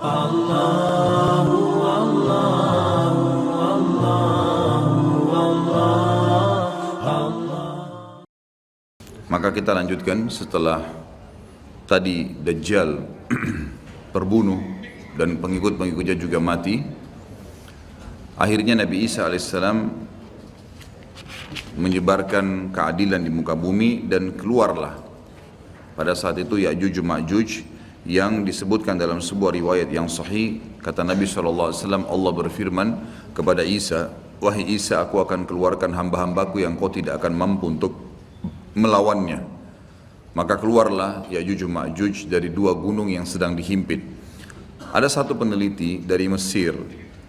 Maka 0.00 0.16
kita 9.52 9.76
lanjutkan 9.76 10.32
setelah 10.32 10.80
tadi 11.84 12.32
Dajjal 12.32 12.96
terbunuh 14.16 14.56
dan 15.20 15.36
pengikut-pengikutnya 15.36 16.16
juga 16.16 16.40
mati. 16.40 16.80
Akhirnya 18.40 18.80
Nabi 18.80 19.04
Isa 19.04 19.28
alaihissalam 19.28 19.84
menyebarkan 21.76 22.72
keadilan 22.72 23.20
di 23.20 23.28
muka 23.28 23.52
bumi 23.52 24.08
dan 24.08 24.32
keluarlah 24.32 24.96
pada 25.92 26.16
saat 26.16 26.40
itu 26.40 26.56
Ya'juj 26.56 27.04
Ma'juj 27.04 27.69
yang 28.08 28.44
disebutkan 28.44 28.96
dalam 28.96 29.20
sebuah 29.20 29.52
riwayat 29.56 29.92
yang 29.92 30.08
sahih 30.08 30.60
kata 30.80 31.04
Nabi 31.04 31.28
SAW 31.28 31.72
Allah 32.08 32.32
berfirman 32.32 32.88
kepada 33.36 33.60
Isa 33.60 34.08
Wahai 34.40 34.64
Isa 34.72 35.04
aku 35.04 35.20
akan 35.20 35.44
keluarkan 35.44 35.92
hamba-hambaku 35.92 36.64
yang 36.64 36.72
kau 36.80 36.88
tidak 36.88 37.20
akan 37.20 37.36
mampu 37.36 37.68
untuk 37.68 37.92
melawannya. 38.72 39.44
Maka 40.32 40.56
keluarlah 40.56 41.28
Ya'juj 41.28 41.68
Ma'juj 41.68 42.24
dari 42.24 42.48
dua 42.48 42.72
gunung 42.72 43.12
yang 43.12 43.28
sedang 43.28 43.52
dihimpit. 43.52 44.00
Ada 44.96 45.12
satu 45.12 45.36
peneliti 45.36 46.00
dari 46.00 46.24
Mesir 46.24 46.72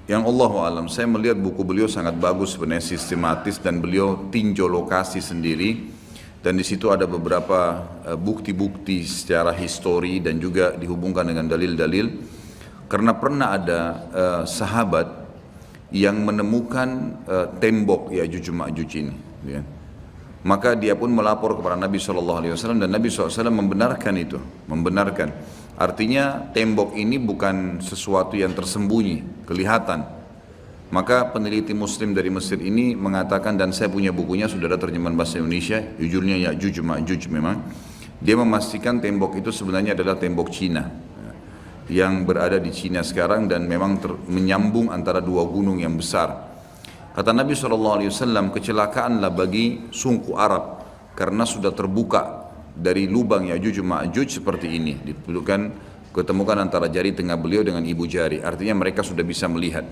yang 0.07 0.23
Allah 0.23 0.51
alam 0.71 0.87
saya 0.87 1.05
melihat 1.11 1.35
buku 1.35 1.61
beliau 1.67 1.91
sangat 1.91 2.15
bagus 2.15 2.55
sebenarnya 2.55 2.95
sistematis 2.95 3.59
dan 3.59 3.83
beliau 3.83 4.31
tinjau 4.31 4.71
lokasi 4.71 5.19
sendiri 5.19 5.91
dan 6.41 6.57
di 6.57 6.65
situ 6.65 6.89
ada 6.89 7.05
beberapa 7.05 7.85
eh, 8.05 8.17
bukti-bukti 8.17 9.05
secara 9.05 9.53
histori 9.53 10.19
dan 10.19 10.41
juga 10.41 10.73
dihubungkan 10.75 11.29
dengan 11.29 11.49
dalil-dalil 11.49 12.05
karena 12.91 13.15
pernah 13.15 13.55
ada 13.55 13.81
uh, 14.11 14.43
sahabat 14.43 15.07
yang 15.95 16.27
menemukan 16.27 17.23
uh, 17.23 17.47
tembok 17.55 18.11
ya 18.11 18.27
Juju 18.27 18.51
Ma'juj 18.51 18.91
ini 18.99 19.15
ya. 19.47 19.63
maka 20.43 20.75
dia 20.75 20.91
pun 20.99 21.07
melapor 21.07 21.55
kepada 21.55 21.79
Nabi 21.79 22.03
SAW 22.03 22.51
dan 22.51 22.91
Nabi 22.91 23.07
SAW 23.07 23.47
membenarkan 23.47 24.11
itu 24.19 24.43
membenarkan 24.67 25.31
Artinya 25.81 26.53
tembok 26.53 26.93
ini 26.93 27.17
bukan 27.17 27.81
sesuatu 27.81 28.37
yang 28.37 28.53
tersembunyi, 28.53 29.49
kelihatan. 29.49 30.05
Maka 30.91 31.31
peneliti 31.31 31.71
muslim 31.71 32.11
dari 32.11 32.27
Mesir 32.27 32.59
ini 32.59 32.99
mengatakan 32.99 33.55
dan 33.55 33.71
saya 33.71 33.87
punya 33.87 34.11
bukunya 34.11 34.51
sudah 34.51 34.67
ada 34.67 34.75
terjemahan 34.75 35.15
bahasa 35.15 35.39
Indonesia, 35.39 35.79
jujurnya 35.95 36.51
Ya'juj 36.51 36.83
Ma'juj 36.83 37.31
memang. 37.31 37.63
Dia 38.19 38.35
memastikan 38.35 38.99
tembok 38.99 39.39
itu 39.39 39.55
sebenarnya 39.55 39.95
adalah 39.95 40.19
tembok 40.19 40.51
Cina 40.51 40.91
yang 41.87 42.27
berada 42.27 42.59
di 42.59 42.69
Cina 42.75 43.01
sekarang 43.07 43.47
dan 43.47 43.65
memang 43.65 44.03
ter, 44.03 44.11
menyambung 44.27 44.91
antara 44.91 45.23
dua 45.23 45.47
gunung 45.47 45.79
yang 45.79 45.95
besar. 45.95 46.51
Kata 47.15 47.31
Nabi 47.31 47.55
SAW, 47.55 47.99
kecelakaanlah 48.51 49.31
bagi 49.31 49.91
sungku 49.95 50.35
Arab 50.35 50.83
karena 51.15 51.47
sudah 51.47 51.71
terbuka 51.71 52.51
dari 52.75 53.07
lubang 53.07 53.47
Ya'juj 53.47 53.79
Ma'juj 53.79 54.43
seperti 54.43 54.75
ini 54.75 54.99
diperlukan 54.99 55.61
ketemukan 56.11 56.59
antara 56.59 56.91
jari 56.91 57.15
tengah 57.15 57.39
beliau 57.39 57.63
dengan 57.63 57.83
ibu 57.83 58.03
jari 58.07 58.43
artinya 58.43 58.83
mereka 58.83 59.03
sudah 59.03 59.23
bisa 59.23 59.47
melihat 59.51 59.83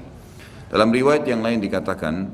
dalam 0.70 0.94
riwayat 0.94 1.26
yang 1.26 1.42
lain 1.42 1.58
dikatakan 1.58 2.30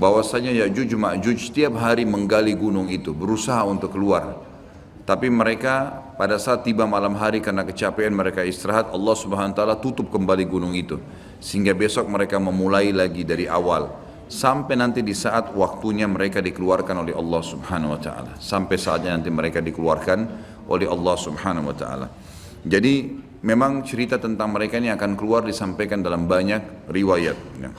bahwasanya 0.00 0.56
Ya'juj 0.64 0.96
Ma'juj 0.96 1.52
setiap 1.52 1.76
hari 1.76 2.08
menggali 2.08 2.56
gunung 2.56 2.88
itu 2.88 3.12
berusaha 3.12 3.60
untuk 3.68 3.92
keluar. 3.92 4.40
Tapi 5.02 5.28
mereka 5.28 6.00
pada 6.14 6.38
saat 6.38 6.62
tiba 6.62 6.86
malam 6.86 7.18
hari 7.18 7.42
karena 7.42 7.66
kecapean 7.66 8.14
mereka 8.14 8.46
istirahat 8.46 8.88
Allah 8.94 9.16
Subhanahu 9.18 9.52
wa 9.52 9.58
taala 9.58 9.76
tutup 9.76 10.08
kembali 10.08 10.46
gunung 10.46 10.72
itu. 10.72 10.96
Sehingga 11.42 11.74
besok 11.74 12.06
mereka 12.06 12.38
memulai 12.38 12.94
lagi 12.94 13.26
dari 13.26 13.50
awal. 13.50 13.90
Sampai 14.32 14.78
nanti 14.78 15.04
di 15.04 15.12
saat 15.12 15.52
waktunya 15.52 16.08
mereka 16.08 16.40
dikeluarkan 16.40 17.04
oleh 17.04 17.12
Allah 17.12 17.42
Subhanahu 17.44 17.98
wa 17.98 18.00
taala. 18.00 18.32
Sampai 18.38 18.78
saatnya 18.80 19.12
nanti 19.18 19.28
mereka 19.28 19.60
dikeluarkan 19.60 20.18
oleh 20.70 20.86
Allah 20.86 21.16
Subhanahu 21.18 21.68
wa 21.68 21.76
taala. 21.76 22.06
Jadi 22.62 23.10
memang 23.42 23.82
cerita 23.82 24.16
tentang 24.18 24.54
mereka 24.54 24.78
ini 24.78 24.90
akan 24.94 25.18
keluar 25.18 25.42
disampaikan 25.42 26.00
dalam 26.00 26.30
banyak 26.30 26.88
riwayat 26.88 27.38
ya. 27.58 27.70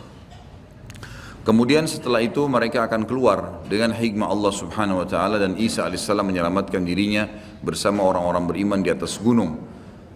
Kemudian 1.44 1.84
setelah 1.92 2.24
itu 2.24 2.48
mereka 2.48 2.88
akan 2.88 3.04
keluar 3.04 3.68
dengan 3.68 3.92
hikmah 3.92 4.32
Allah 4.32 4.54
Subhanahu 4.56 5.04
wa 5.04 5.08
taala 5.08 5.36
dan 5.36 5.60
Isa 5.60 5.84
alaihissalam 5.84 6.24
menyelamatkan 6.24 6.80
dirinya 6.88 7.28
bersama 7.60 8.00
orang-orang 8.08 8.48
beriman 8.48 8.80
di 8.80 8.88
atas 8.88 9.20
gunung. 9.20 9.60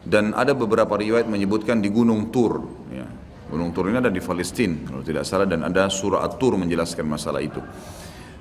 Dan 0.07 0.31
ada 0.31 0.55
beberapa 0.55 0.95
riwayat 0.95 1.27
menyebutkan 1.27 1.83
di 1.83 1.91
gunung 1.91 2.31
Tur 2.31 2.63
ya. 2.95 3.03
Gunung 3.51 3.75
Tur 3.75 3.91
ini 3.91 3.99
ada 3.99 4.07
di 4.07 4.23
Palestina 4.23 4.87
kalau 4.87 5.03
tidak 5.03 5.27
salah 5.27 5.43
dan 5.43 5.67
ada 5.67 5.91
surah 5.91 6.23
At-Tur 6.23 6.55
menjelaskan 6.55 7.03
masalah 7.03 7.43
itu. 7.43 7.59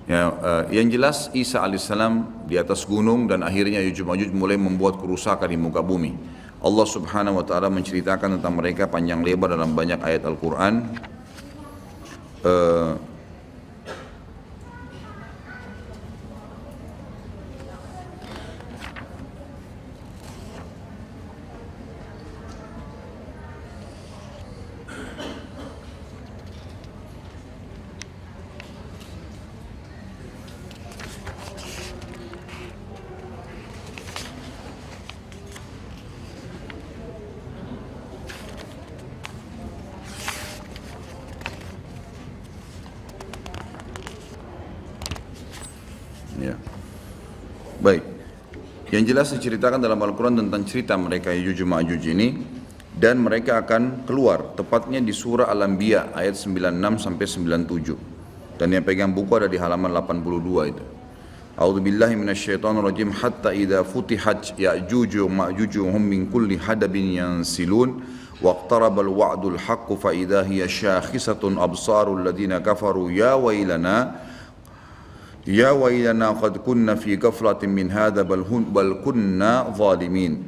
Ya, 0.06 0.30
uh, 0.30 0.62
yang 0.70 0.86
jelas 0.86 1.34
Isa 1.34 1.66
alaihissalam 1.66 2.46
di 2.46 2.54
atas 2.54 2.86
gunung 2.86 3.26
dan 3.26 3.42
akhirnya 3.42 3.82
Yajuj 3.82 4.06
Majuj 4.06 4.30
mulai 4.30 4.54
membuat 4.54 5.02
kerusakan 5.02 5.50
di 5.50 5.58
muka 5.58 5.82
bumi. 5.82 6.35
Allah 6.66 6.82
subhanahu 6.82 7.38
wa 7.38 7.44
ta'ala 7.46 7.70
menceritakan 7.70 8.42
tentang 8.42 8.58
mereka 8.58 8.90
panjang 8.90 9.22
lebar 9.22 9.54
dalam 9.54 9.78
banyak 9.78 10.02
ayat 10.02 10.26
Al-Quran. 10.26 10.82
Uh, 12.42 12.98
Ya. 46.36 46.52
Baik. 47.80 48.04
Yang 48.91 49.03
jelas 49.07 49.27
diceritakan 49.31 49.79
dalam 49.79 49.99
Al-Quran 50.03 50.35
tentang 50.35 50.67
cerita 50.67 50.99
mereka 50.99 51.31
Yajuj 51.31 51.63
Ma'juj 51.63 52.03
ini 52.11 52.35
dan 52.91 53.23
mereka 53.23 53.63
akan 53.63 54.03
keluar 54.03 54.51
tepatnya 54.59 54.99
di 54.99 55.15
surah 55.15 55.47
Al-Anbiya 55.47 56.11
ayat 56.11 56.35
96 56.35 56.99
sampai 56.99 57.25
97. 57.25 58.59
Dan 58.59 58.67
yang 58.75 58.83
pegang 58.83 59.15
buku 59.15 59.31
ada 59.39 59.47
di 59.47 59.55
halaman 59.55 59.95
82 59.95 60.71
itu. 60.75 60.83
A'udzu 61.55 61.79
billahi 61.83 62.19
minasyaitonir 62.19 62.83
rajim 62.83 63.09
hatta 63.15 63.55
idza 63.55 63.83
futihat 63.87 64.59
ya'juj 64.59 65.23
wa 65.27 65.47
ma'juj 65.47 65.83
hum 65.83 66.03
min 66.03 66.27
kulli 66.27 66.59
hadabin 66.59 67.15
yansilun 67.15 68.19
واقترب 68.41 68.99
الوعد 68.99 69.45
الحق 69.45 69.93
فإذا 69.93 70.49
هي 70.49 70.67
شاخصة 70.67 71.37
أبصار 71.43 72.17
الذين 72.17 72.57
كفروا 72.57 73.11
يا 73.11 73.33
ويلنا 73.33 74.15
Ya 75.46 75.70
wailana 75.70 76.34
qad 76.34 76.58
kunna 76.66 76.98
fi 76.98 77.14
min 77.70 77.86
hadha 77.86 78.26
bal, 78.26 78.42
bal 78.66 78.98
kunna 78.98 79.70
zalimin. 79.78 80.42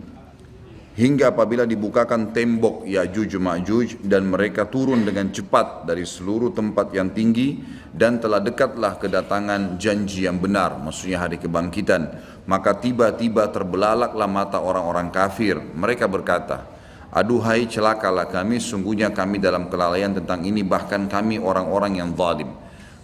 Hingga 0.98 1.30
apabila 1.30 1.62
dibukakan 1.62 2.34
tembok 2.34 2.82
Ya'juj 2.82 3.38
Ma'juj 3.38 4.02
dan 4.02 4.26
mereka 4.26 4.66
turun 4.66 5.06
dengan 5.06 5.30
cepat 5.30 5.86
dari 5.86 6.02
seluruh 6.02 6.50
tempat 6.50 6.90
yang 6.90 7.14
tinggi 7.14 7.62
dan 7.94 8.18
telah 8.18 8.42
dekatlah 8.42 8.98
kedatangan 8.98 9.78
janji 9.78 10.26
yang 10.26 10.42
benar, 10.42 10.74
maksudnya 10.82 11.22
hari 11.22 11.38
kebangkitan. 11.38 12.18
Maka 12.50 12.82
tiba-tiba 12.82 13.46
terbelalaklah 13.54 14.26
mata 14.26 14.58
orang-orang 14.58 15.14
kafir. 15.14 15.62
Mereka 15.62 16.10
berkata, 16.10 16.66
Aduhai 17.14 17.70
celakalah 17.70 18.26
kami, 18.26 18.58
sungguhnya 18.58 19.14
kami 19.14 19.38
dalam 19.38 19.70
kelalaian 19.70 20.10
tentang 20.10 20.42
ini, 20.42 20.66
bahkan 20.66 21.06
kami 21.06 21.38
orang-orang 21.38 22.02
yang 22.02 22.10
zalim. 22.18 22.50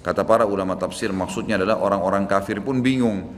Kata 0.05 0.21
para 0.21 0.45
ulama 0.45 0.77
tafsir 0.77 1.09
maksudnya 1.17 1.57
adalah 1.57 1.81
orang-orang 1.81 2.29
kafir 2.29 2.61
pun 2.61 2.85
bingung. 2.85 3.33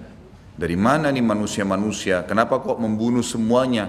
Dari 0.59 0.75
mana 0.75 1.15
nih 1.15 1.23
manusia-manusia? 1.23 2.27
Kenapa 2.27 2.59
kok 2.59 2.83
membunuh 2.83 3.23
semuanya? 3.23 3.87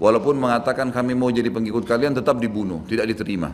Walaupun 0.00 0.40
mengatakan 0.40 0.88
kami 0.88 1.12
mau 1.12 1.28
jadi 1.28 1.52
pengikut 1.52 1.84
kalian 1.84 2.16
tetap 2.16 2.40
dibunuh, 2.40 2.80
tidak 2.88 3.12
diterima. 3.12 3.52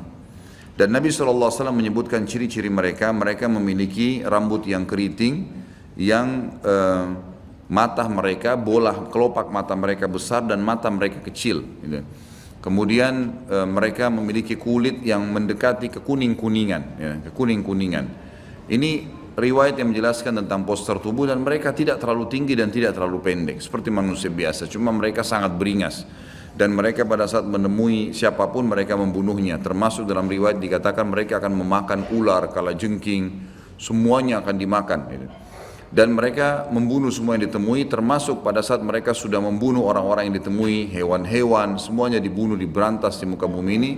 Dan 0.78 0.94
Nabi 0.94 1.10
SAW 1.10 1.50
menyebutkan 1.74 2.22
ciri-ciri 2.24 2.70
mereka, 2.70 3.10
mereka 3.10 3.50
memiliki 3.50 4.22
rambut 4.22 4.64
yang 4.70 4.86
keriting, 4.86 5.50
yang 5.98 6.56
uh, 6.62 7.10
mata 7.66 8.06
mereka, 8.06 8.54
bola 8.54 9.10
kelopak 9.10 9.50
mata 9.50 9.74
mereka 9.74 10.06
besar 10.06 10.46
dan 10.46 10.62
mata 10.62 10.86
mereka 10.88 11.18
kecil. 11.26 11.66
Gitu. 11.84 12.06
Kemudian 12.62 13.44
uh, 13.50 13.66
mereka 13.66 14.08
memiliki 14.08 14.54
kulit 14.54 15.02
yang 15.02 15.26
mendekati 15.26 15.90
kekuning-kuningan, 15.90 16.82
ya, 16.96 17.12
kekuning-kuningan. 17.28 18.29
Ini 18.70 18.90
riwayat 19.34 19.82
yang 19.82 19.90
menjelaskan 19.90 20.46
tentang 20.46 20.62
poster 20.62 21.02
tubuh 21.02 21.26
dan 21.26 21.42
mereka 21.42 21.74
tidak 21.74 21.98
terlalu 21.98 22.30
tinggi 22.30 22.54
dan 22.54 22.70
tidak 22.70 22.94
terlalu 22.94 23.18
pendek 23.18 23.58
seperti 23.58 23.90
manusia 23.90 24.30
biasa. 24.30 24.70
Cuma 24.70 24.94
mereka 24.94 25.26
sangat 25.26 25.58
beringas 25.58 26.06
dan 26.54 26.70
mereka 26.70 27.02
pada 27.02 27.26
saat 27.26 27.50
menemui 27.50 28.14
siapa 28.14 28.46
pun 28.46 28.70
mereka 28.70 28.94
membunuhnya. 28.94 29.58
Termasuk 29.58 30.06
dalam 30.06 30.30
riwayat 30.30 30.62
dikatakan 30.62 31.02
mereka 31.10 31.42
akan 31.42 31.52
memakan 31.58 32.00
ular 32.14 32.46
kala 32.54 32.78
jengking 32.78 33.50
semuanya 33.80 34.44
akan 34.44 34.54
dimakan 34.60 35.00
gitu. 35.08 35.26
dan 35.90 36.12
mereka 36.12 36.68
membunuh 36.68 37.08
semua 37.08 37.34
yang 37.34 37.48
ditemui 37.48 37.88
termasuk 37.88 38.44
pada 38.44 38.60
saat 38.60 38.84
mereka 38.84 39.16
sudah 39.16 39.40
membunuh 39.40 39.88
orang-orang 39.88 40.28
yang 40.28 40.36
ditemui 40.36 40.92
hewan-hewan 40.92 41.80
semuanya 41.80 42.20
dibunuh 42.20 42.60
diberantas 42.60 43.18
di 43.18 43.26
muka 43.26 43.48
bumi 43.48 43.72
ini 43.80 43.92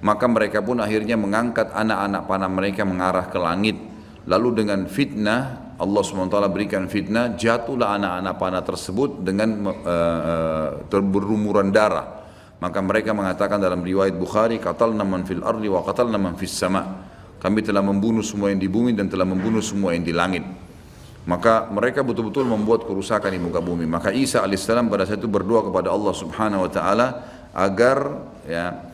maka 0.00 0.24
mereka 0.30 0.62
pun 0.62 0.78
akhirnya 0.78 1.18
mengangkat 1.18 1.74
anak-anak 1.74 2.22
panah 2.30 2.48
mereka 2.48 2.86
mengarah 2.86 3.26
ke 3.26 3.36
langit 3.42 3.76
lalu 4.24 4.64
dengan 4.64 4.88
fitnah 4.88 5.64
Allah 5.74 6.02
SWT 6.06 6.38
berikan 6.54 6.86
fitnah, 6.86 7.34
jatuhlah 7.34 7.98
anak-anak 7.98 8.34
panah 8.38 8.62
tersebut 8.62 9.26
dengan 9.26 9.74
uh, 9.74 10.86
berumuran 10.86 11.74
darah. 11.74 12.22
Maka 12.62 12.78
mereka 12.78 13.10
mengatakan 13.10 13.58
dalam 13.58 13.82
riwayat 13.82 14.14
Bukhari, 14.14 14.62
katal 14.62 14.94
naman 14.94 15.26
fil 15.26 15.42
ardi 15.42 15.66
wa 15.66 15.82
katal 15.82 16.06
naman 16.06 16.38
fis 16.38 16.54
sama. 16.54 17.10
Kami 17.42 17.60
telah 17.60 17.82
membunuh 17.82 18.22
semua 18.22 18.54
yang 18.54 18.62
di 18.62 18.70
bumi 18.70 18.94
dan 18.94 19.10
telah 19.10 19.26
membunuh 19.26 19.60
semua 19.60 19.92
yang 19.92 20.06
di 20.06 20.14
langit. 20.14 20.46
Maka 21.26 21.68
mereka 21.68 22.06
betul-betul 22.06 22.46
membuat 22.46 22.86
kerusakan 22.86 23.34
di 23.34 23.40
muka 23.42 23.58
bumi. 23.58 23.84
Maka 23.84 24.14
Isa 24.14 24.46
alaihissalam 24.46 24.86
pada 24.88 25.04
saat 25.04 25.20
itu 25.20 25.28
berdoa 25.28 25.66
kepada 25.68 25.90
Allah 25.90 26.14
Subhanahu 26.14 26.64
wa 26.64 26.70
taala 26.70 27.06
agar 27.52 27.98
ya 28.46 28.93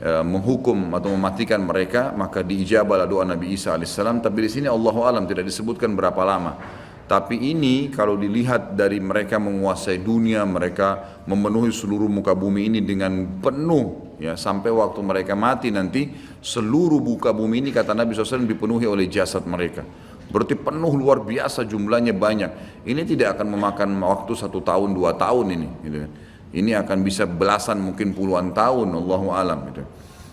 menghukum 0.00 0.96
atau 0.96 1.12
mematikan 1.12 1.60
mereka 1.60 2.16
maka 2.16 2.40
diijabahlah 2.40 3.04
doa 3.04 3.28
Nabi 3.28 3.52
Isa 3.52 3.76
alaihissalam 3.76 4.24
tapi 4.24 4.48
di 4.48 4.50
sini 4.50 4.66
Allah 4.66 4.96
alam 5.04 5.28
tidak 5.28 5.44
disebutkan 5.44 5.92
berapa 5.92 6.24
lama. 6.24 6.56
Tapi 7.04 7.36
ini 7.36 7.90
kalau 7.90 8.14
dilihat 8.14 8.78
dari 8.78 9.02
mereka 9.02 9.36
menguasai 9.36 9.98
dunia 9.98 10.46
mereka 10.46 11.20
memenuhi 11.26 11.74
seluruh 11.74 12.06
muka 12.06 12.38
bumi 12.38 12.70
ini 12.70 12.80
dengan 12.86 13.42
penuh 13.42 14.16
ya 14.22 14.38
sampai 14.38 14.70
waktu 14.70 15.02
mereka 15.02 15.34
mati 15.34 15.74
nanti 15.74 16.06
seluruh 16.38 17.02
muka 17.02 17.34
bumi 17.34 17.66
ini 17.66 17.74
kata 17.74 17.98
Nabi 17.98 18.14
SAW 18.14 18.46
dipenuhi 18.46 18.86
oleh 18.86 19.10
jasad 19.10 19.42
mereka. 19.44 19.82
Berarti 20.30 20.54
penuh 20.54 20.94
luar 20.94 21.26
biasa 21.26 21.66
jumlahnya 21.66 22.14
banyak. 22.14 22.86
Ini 22.86 23.02
tidak 23.02 23.36
akan 23.36 23.58
memakan 23.58 23.90
waktu 24.06 24.32
satu 24.38 24.62
tahun 24.62 24.94
dua 24.94 25.18
tahun 25.18 25.46
ini 25.58 25.68
gitu 25.84 25.98
kan 26.06 26.12
ini 26.50 26.74
akan 26.74 27.06
bisa 27.06 27.26
belasan 27.30 27.78
mungkin 27.78 28.10
puluhan 28.10 28.50
tahun 28.50 28.90
Allah 28.90 29.22
alam 29.34 29.58
gitu. 29.70 29.82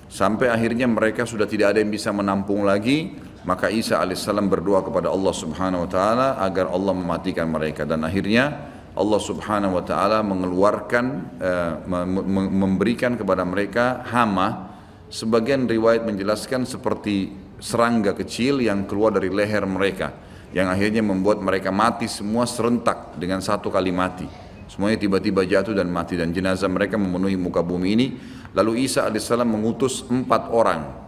Sampai 0.07 0.47
akhirnya 0.47 0.87
mereka 0.87 1.27
sudah 1.27 1.45
tidak 1.45 1.75
ada 1.75 1.83
yang 1.83 1.91
bisa 1.91 2.15
menampung 2.15 2.63
lagi, 2.63 3.11
maka 3.43 3.67
Isa 3.67 3.99
alaihissalam 3.99 4.47
berdoa 4.47 4.81
kepada 4.81 5.11
Allah 5.11 5.35
Subhanahu 5.35 5.83
wa 5.85 5.89
taala 5.91 6.27
agar 6.39 6.71
Allah 6.71 6.93
mematikan 6.95 7.45
mereka 7.51 7.83
dan 7.83 8.07
akhirnya 8.07 8.71
Allah 8.97 9.21
Subhanahu 9.21 9.77
wa 9.77 9.83
taala 9.85 10.25
mengeluarkan 10.25 11.05
uh, 11.37 11.73
memberikan 12.55 13.19
kepada 13.19 13.45
mereka 13.45 14.01
hama 14.09 14.73
sebagian 15.11 15.69
riwayat 15.69 16.07
menjelaskan 16.07 16.65
seperti 16.65 17.35
serangga 17.61 18.17
kecil 18.17 18.63
yang 18.63 18.89
keluar 18.89 19.13
dari 19.13 19.29
leher 19.29 19.63
mereka 19.69 20.15
yang 20.55 20.71
akhirnya 20.71 21.03
membuat 21.03 21.43
mereka 21.43 21.69
mati 21.69 22.07
semua 22.07 22.47
serentak 22.47 23.19
dengan 23.19 23.43
satu 23.43 23.67
kali 23.67 23.91
mati. 23.91 24.46
Semuanya 24.67 24.99
tiba-tiba 24.99 25.47
jatuh 25.47 25.71
dan 25.71 25.87
mati 25.87 26.19
dan 26.19 26.35
jenazah 26.35 26.67
mereka 26.67 26.99
memenuhi 26.99 27.39
muka 27.39 27.63
bumi 27.63 27.87
ini. 27.95 28.07
Lalu 28.51 28.87
Isa 28.87 29.07
alaihissalam 29.07 29.47
mengutus 29.47 30.03
empat 30.07 30.51
orang 30.51 31.07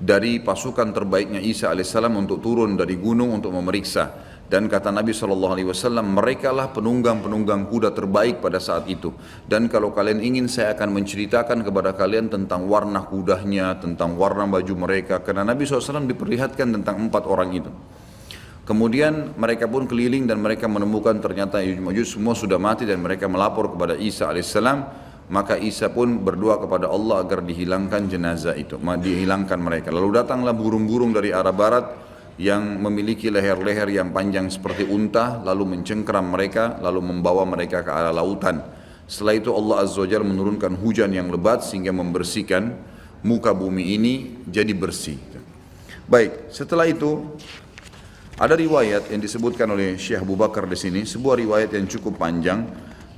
dari 0.00 0.40
pasukan 0.40 0.96
terbaiknya 0.96 1.44
Isa 1.44 1.68
alaihissalam 1.68 2.16
untuk 2.16 2.40
turun 2.40 2.72
dari 2.76 2.96
gunung 2.96 3.36
untuk 3.36 3.52
memeriksa. 3.52 4.32
Dan 4.50 4.66
kata 4.66 4.90
Nabi 4.90 5.14
SAW, 5.14 5.62
mereka 6.02 6.50
lah 6.50 6.74
penunggang-penunggang 6.74 7.70
kuda 7.70 7.94
terbaik 7.94 8.42
pada 8.42 8.58
saat 8.58 8.90
itu. 8.90 9.14
Dan 9.46 9.70
kalau 9.70 9.94
kalian 9.94 10.18
ingin, 10.18 10.50
saya 10.50 10.74
akan 10.74 10.90
menceritakan 10.90 11.62
kepada 11.62 11.94
kalian 11.94 12.26
tentang 12.26 12.66
warna 12.66 13.06
kudanya, 13.06 13.78
tentang 13.78 14.18
warna 14.18 14.50
baju 14.50 14.74
mereka. 14.74 15.22
Karena 15.22 15.46
Nabi 15.46 15.70
SAW 15.70 16.02
diperlihatkan 16.02 16.66
tentang 16.66 16.98
empat 16.98 17.30
orang 17.30 17.62
itu. 17.62 17.70
Kemudian 18.70 19.34
mereka 19.34 19.66
pun 19.66 19.82
keliling 19.90 20.30
dan 20.30 20.38
mereka 20.38 20.70
menemukan 20.70 21.18
ternyata 21.18 21.58
Ya'juj 21.58 22.14
semua 22.14 22.38
sudah 22.38 22.54
mati 22.54 22.86
dan 22.86 23.02
mereka 23.02 23.26
melapor 23.26 23.74
kepada 23.74 23.98
Isa 23.98 24.30
alaihissalam. 24.30 25.10
Maka 25.26 25.58
Isa 25.58 25.90
pun 25.90 26.22
berdoa 26.22 26.62
kepada 26.62 26.86
Allah 26.86 27.26
agar 27.26 27.42
dihilangkan 27.42 28.06
jenazah 28.06 28.54
itu, 28.54 28.78
dihilangkan 28.78 29.58
mereka. 29.58 29.90
Lalu 29.90 30.22
datanglah 30.22 30.54
burung-burung 30.54 31.10
dari 31.10 31.34
arah 31.34 31.50
barat 31.50 31.86
yang 32.38 32.78
memiliki 32.78 33.26
leher-leher 33.26 33.90
yang 33.90 34.14
panjang 34.14 34.46
seperti 34.46 34.86
unta, 34.86 35.42
lalu 35.42 35.74
mencengkeram 35.74 36.30
mereka, 36.30 36.78
lalu 36.78 37.02
membawa 37.02 37.42
mereka 37.42 37.82
ke 37.82 37.90
arah 37.90 38.14
lautan. 38.14 38.62
Setelah 39.10 39.34
itu 39.34 39.50
Allah 39.50 39.82
Azza 39.82 39.98
wa 39.98 40.22
menurunkan 40.22 40.78
hujan 40.78 41.10
yang 41.10 41.26
lebat 41.26 41.66
sehingga 41.66 41.90
membersihkan 41.90 42.78
muka 43.26 43.50
bumi 43.50 43.98
ini 43.98 44.14
jadi 44.46 44.70
bersih. 44.78 45.18
Baik, 46.10 46.50
setelah 46.54 46.86
itu 46.90 47.38
ada 48.40 48.56
riwayat 48.56 49.12
yang 49.12 49.20
disebutkan 49.20 49.68
oleh 49.68 50.00
Syekh 50.00 50.24
Abu 50.24 50.32
Bakar 50.32 50.64
di 50.64 50.72
sini, 50.72 51.04
sebuah 51.04 51.36
riwayat 51.44 51.76
yang 51.76 51.84
cukup 51.84 52.16
panjang. 52.16 52.64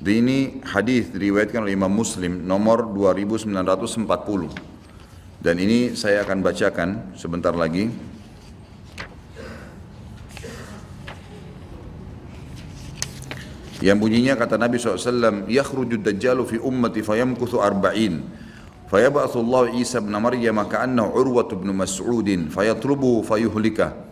Di 0.03 0.19
ini 0.19 0.59
hadis 0.67 1.15
diriwayatkan 1.15 1.63
oleh 1.63 1.79
Imam 1.79 1.95
Muslim 1.95 2.43
nomor 2.43 2.91
2940. 2.91 4.03
Dan 5.39 5.63
ini 5.63 5.95
saya 5.95 6.27
akan 6.27 6.43
bacakan 6.43 7.15
sebentar 7.15 7.55
lagi. 7.55 7.87
Yang 13.79 13.99
bunyinya 14.03 14.35
kata 14.35 14.59
Nabi 14.59 14.83
SAW, 14.83 15.47
Yakhruju 15.47 16.03
dajjalu 16.03 16.43
fi 16.51 16.57
ummati 16.59 16.99
fayamkuthu 16.99 17.63
arba'in. 17.63 18.27
Allah 18.91 19.71
Isa 19.79 20.03
bin 20.03 20.19
Maryam 20.19 20.59
ka'annahu 20.67 21.15
urwatu 21.15 21.63
bin 21.63 21.71
Mas'udin. 21.79 22.51
Fayatrubu 22.51 23.23
fayuhlikah. 23.23 24.12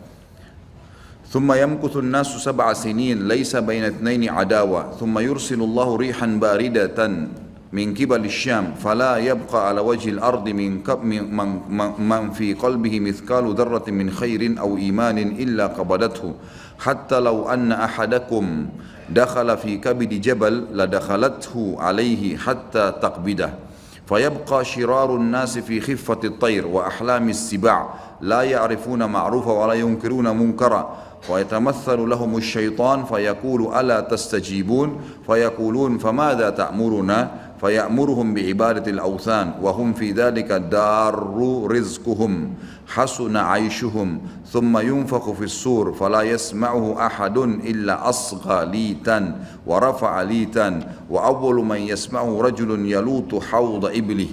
ثم 1.31 1.53
يمكث 1.53 1.97
الناس 1.97 2.27
سبع 2.27 2.73
سنين 2.73 3.27
ليس 3.27 3.55
بين 3.55 3.83
اثنين 3.83 4.29
عداوة. 4.29 4.91
ثم 4.99 5.19
يرسل 5.19 5.61
الله 5.61 5.95
ريحا 5.95 6.25
باردة 6.25 7.07
من 7.71 7.93
قبل 7.93 8.25
الشام 8.25 8.73
فلا 8.83 9.17
يبقى 9.17 9.67
على 9.67 9.81
وجه 9.81 10.09
الأرض 10.09 10.49
من, 10.49 10.83
من, 11.03 11.91
من 11.99 12.31
في 12.31 12.53
قلبه 12.53 12.99
مثقال 12.99 13.55
ذرة 13.55 13.83
من 13.87 14.11
خير 14.11 14.55
أو 14.59 14.77
إيمان 14.77 15.17
إلا 15.17 15.67
قبضته. 15.67 16.33
حتى 16.79 17.19
لو 17.19 17.49
أن 17.49 17.71
أحدكم 17.71 18.65
دخل 19.09 19.57
في 19.57 19.77
كبد 19.77 20.21
جبل 20.21 20.65
لدخلته 20.73 21.75
عليه 21.79 22.37
حتى 22.37 22.93
تقبده 23.01 23.53
فيبقى 24.07 24.65
شرار 24.65 25.15
الناس 25.15 25.57
في 25.57 25.81
خفة 25.81 26.19
الطير 26.23 26.67
وأحلام 26.67 27.29
السباع. 27.29 27.93
لا 28.21 28.41
يعرفون 28.41 29.05
معروفا 29.05 29.51
ولا 29.51 29.73
ينكرون 29.73 30.37
منكرا. 30.37 30.97
ويتمثل 31.29 31.99
لهم 32.09 32.37
الشيطان 32.37 33.05
فيقول 33.05 33.75
ألا 33.75 33.99
تستجيبون؟ 33.99 34.99
فيقولون 35.27 35.97
فماذا 35.97 36.49
تأمرنا؟ 36.49 37.31
فيأمرهم 37.61 38.33
بعبادة 38.33 38.91
الأوثان 38.91 39.51
وهم 39.61 39.93
في 39.93 40.11
ذلك 40.11 40.51
دار 40.51 41.37
رزقهم 41.71 42.53
حسن 42.87 43.37
عيشهم 43.37 44.21
ثم 44.51 44.77
ينفخ 44.77 45.31
في 45.31 45.43
السور 45.43 45.93
فلا 45.93 46.21
يسمعه 46.21 47.05
أحد 47.05 47.37
إلا 47.37 48.09
أصغى 48.09 48.65
ليتا 48.65 49.35
ورفع 49.67 50.21
ليتا 50.21 50.79
وأول 51.09 51.55
من 51.65 51.77
يسمعه 51.77 52.41
رجل 52.41 52.91
يلوط 52.91 53.43
حوض 53.43 53.85
إبله. 53.85 54.27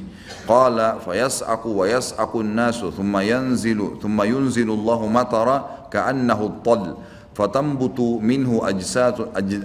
قال 0.48 0.94
فيسعق 1.04 1.66
ويسعق 1.66 2.36
الناس 2.36 2.84
ثم 2.96 3.16
ينزل 3.18 3.90
ثم 4.02 4.22
ينزل 4.22 4.70
الله 4.70 5.06
مطرا 5.06 5.77
كأنه 5.90 6.46
الطل 6.46 6.94
فتنبت 7.34 8.00
منه 8.00 8.60
أجساد, 8.68 9.14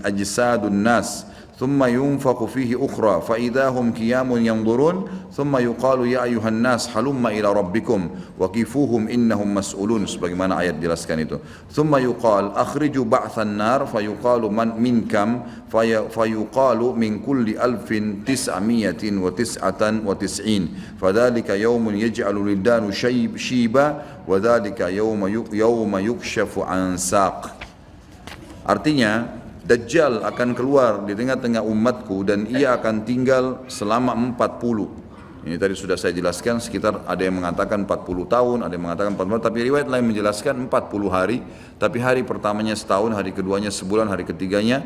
أجساد 0.05 0.65
الناس. 0.65 1.25
ثم 1.63 1.79
ينفق 1.79 2.45
فيه 2.45 2.75
أخرى 2.75 3.23
فإذا 3.23 3.71
هم 3.71 3.95
قيام 3.95 4.27
ينظرون 4.35 5.07
ثم 5.31 5.53
يقال 5.57 6.07
يا 6.11 6.23
أيها 6.23 6.49
الناس 6.49 6.91
حلم 6.91 7.23
إلى 7.27 7.47
ربكم 7.53 8.09
وكفوهم 8.39 9.07
إنهم 9.07 9.47
مسؤولون. 9.55 10.03
sebagaimana 10.03 10.59
ayat 10.59 10.83
jelaskan 10.83 11.23
itu 11.23 11.39
ثم 11.71 11.95
يقال 11.95 12.51
أخرجوا 12.51 13.05
بعث 13.07 13.39
النار 13.39 13.87
فيقال 13.87 14.43
من 14.51 14.75
من 14.75 15.07
كم؟ 15.07 15.39
في 15.71 16.03
فيقال 16.11 16.79
من 16.99 17.23
كل 17.23 17.55
ألف 17.55 17.87
تسعمية 18.27 19.03
وتسعة 19.23 19.81
وتسعين. 20.03 20.63
فذلك 20.99 21.49
يوم 21.49 21.95
يجعل 21.95 22.35
الولدان 22.35 22.91
شيب 22.91 23.39
شيبا 23.39 24.03
وذلك 24.27 24.79
يوم 24.99 25.21
يوم 25.55 25.91
يكشف 25.95 26.59
عن 26.59 26.99
ساق. 26.99 27.55
Artinya 28.67 29.42
Dajjal 29.63 30.27
akan 30.27 30.51
keluar 30.51 31.07
di 31.07 31.15
tengah-tengah 31.15 31.63
umatku 31.63 32.27
dan 32.27 32.43
ia 32.51 32.75
akan 32.75 33.07
tinggal 33.07 33.63
selama 33.71 34.11
40. 34.11 35.47
Ini 35.47 35.55
tadi 35.55 35.71
sudah 35.71 35.95
saya 35.95 36.11
jelaskan 36.11 36.59
sekitar 36.59 37.07
ada 37.07 37.23
yang 37.23 37.39
mengatakan 37.39 37.87
40 37.87 38.27
tahun, 38.27 38.57
ada 38.63 38.71
yang 38.75 38.83
mengatakan 38.91 39.15
40 39.15 39.39
tapi 39.39 39.63
riwayat 39.63 39.87
lain 39.87 40.03
menjelaskan 40.11 40.67
40 40.67 41.07
hari, 41.07 41.39
tapi 41.79 42.03
hari 42.03 42.27
pertamanya 42.27 42.75
setahun, 42.75 43.15
hari 43.15 43.31
keduanya 43.31 43.71
sebulan, 43.71 44.11
hari 44.11 44.27
ketiganya 44.27 44.83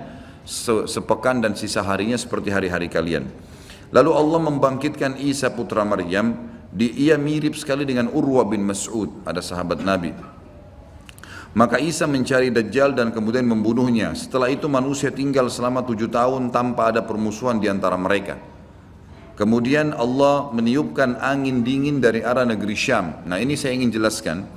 sepekan 0.86 1.42
dan 1.42 1.58
sisa 1.58 1.82
harinya 1.82 2.18
seperti 2.18 2.54
hari-hari 2.54 2.86
kalian. 2.86 3.26
Lalu 3.90 4.12
Allah 4.14 4.40
membangkitkan 4.46 5.18
Isa 5.18 5.50
putra 5.50 5.82
Maryam, 5.90 6.38
di, 6.70 6.94
ia 7.02 7.18
mirip 7.18 7.58
sekali 7.58 7.82
dengan 7.82 8.14
Urwa 8.14 8.46
bin 8.46 8.62
Mas'ud, 8.62 9.26
ada 9.26 9.42
sahabat 9.42 9.82
Nabi. 9.82 10.37
Maka 11.56 11.80
Isa 11.80 12.04
mencari 12.10 12.52
Dajjal 12.52 12.98
dan 12.98 13.16
kemudian 13.16 13.48
membunuhnya. 13.48 14.12
Setelah 14.18 14.52
itu 14.52 14.68
manusia 14.68 15.14
tinggal 15.14 15.48
selama 15.48 15.86
tujuh 15.88 16.12
tahun 16.12 16.52
tanpa 16.52 16.92
ada 16.92 17.06
permusuhan 17.06 17.62
di 17.62 17.72
antara 17.72 17.96
mereka. 17.96 18.36
Kemudian 19.38 19.94
Allah 19.94 20.50
meniupkan 20.50 21.22
angin 21.22 21.62
dingin 21.62 22.02
dari 22.02 22.26
arah 22.26 22.44
negeri 22.44 22.74
Syam. 22.74 23.22
Nah 23.30 23.38
ini 23.38 23.54
saya 23.54 23.78
ingin 23.78 23.94
jelaskan. 23.94 24.50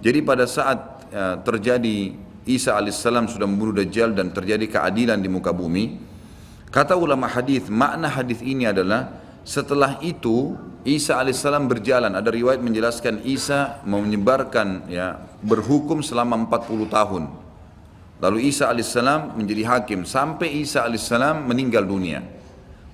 Jadi 0.00 0.24
pada 0.24 0.48
saat 0.48 1.04
uh, 1.12 1.36
terjadi 1.44 2.16
Isa 2.48 2.74
alaihissalam 2.74 3.30
sudah 3.30 3.46
membunuh 3.46 3.76
Dajjal 3.76 4.16
dan 4.18 4.34
terjadi 4.34 4.66
keadilan 4.66 5.22
di 5.22 5.30
muka 5.30 5.54
bumi, 5.54 5.94
kata 6.74 6.98
ulama 6.98 7.30
hadis 7.30 7.70
makna 7.70 8.10
hadis 8.10 8.42
ini 8.42 8.66
adalah 8.66 9.21
setelah 9.42 9.98
itu 10.02 10.54
Isa 10.82 11.14
alaihissalam 11.14 11.70
berjalan. 11.70 12.10
Ada 12.10 12.30
riwayat 12.34 12.58
menjelaskan 12.58 13.22
Isa 13.22 13.78
menyebarkan 13.86 14.90
ya 14.90 15.14
berhukum 15.38 16.02
selama 16.02 16.34
40 16.50 16.90
tahun. 16.90 17.24
Lalu 18.18 18.50
Isa 18.50 18.66
alaihissalam 18.66 19.38
menjadi 19.38 19.62
hakim 19.66 20.02
sampai 20.02 20.62
Isa 20.62 20.82
alaihissalam 20.82 21.46
meninggal 21.46 21.86
dunia. 21.86 22.22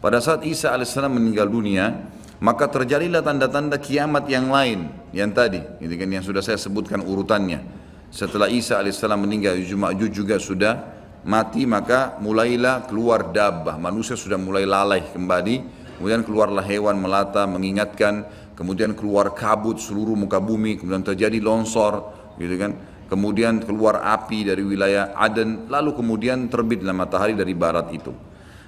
Pada 0.05 0.21
saat 0.21 0.45
Isa 0.45 0.73
alaihissalam 0.73 1.17
meninggal 1.17 1.49
dunia, 1.49 1.97
maka 2.45 2.69
terjadilah 2.69 3.25
tanda-tanda 3.25 3.81
kiamat 3.81 4.29
yang 4.29 4.53
lain 4.53 4.93
yang 5.11 5.33
tadi, 5.33 5.59
gitu 5.81 5.95
kan 5.97 6.09
yang 6.13 6.25
sudah 6.25 6.45
saya 6.45 6.61
sebutkan 6.61 7.01
urutannya. 7.01 7.65
Setelah 8.13 8.49
Isa 8.53 8.81
alaihissalam 8.81 9.21
meninggal, 9.21 9.57
Ma'juj 9.57 10.13
juga 10.13 10.37
sudah 10.41 10.81
mati, 11.25 11.65
maka 11.65 12.17
mulailah 12.21 12.85
keluar 12.89 13.33
dabbah. 13.33 13.81
Manusia 13.81 14.17
sudah 14.17 14.37
mulai 14.37 14.65
lalai 14.65 15.05
kembali 15.09 15.88
kemudian 15.99 16.23
keluarlah 16.23 16.63
hewan 16.63 16.97
melata 17.03 17.45
mengingatkan, 17.51 18.25
kemudian 18.55 18.95
keluar 18.95 19.35
kabut 19.35 19.83
seluruh 19.83 20.15
muka 20.15 20.39
bumi, 20.39 20.79
kemudian 20.79 21.03
terjadi 21.03 21.43
longsor, 21.43 22.15
gitu 22.39 22.55
kan. 22.55 22.73
Kemudian 23.09 23.65
keluar 23.65 24.05
api 24.05 24.45
dari 24.47 24.61
wilayah 24.61 25.17
Aden, 25.17 25.67
lalu 25.73 25.97
kemudian 25.97 26.47
terbitlah 26.53 26.93
matahari 26.93 27.33
dari 27.33 27.57
barat 27.57 27.89
itu. 27.91 28.13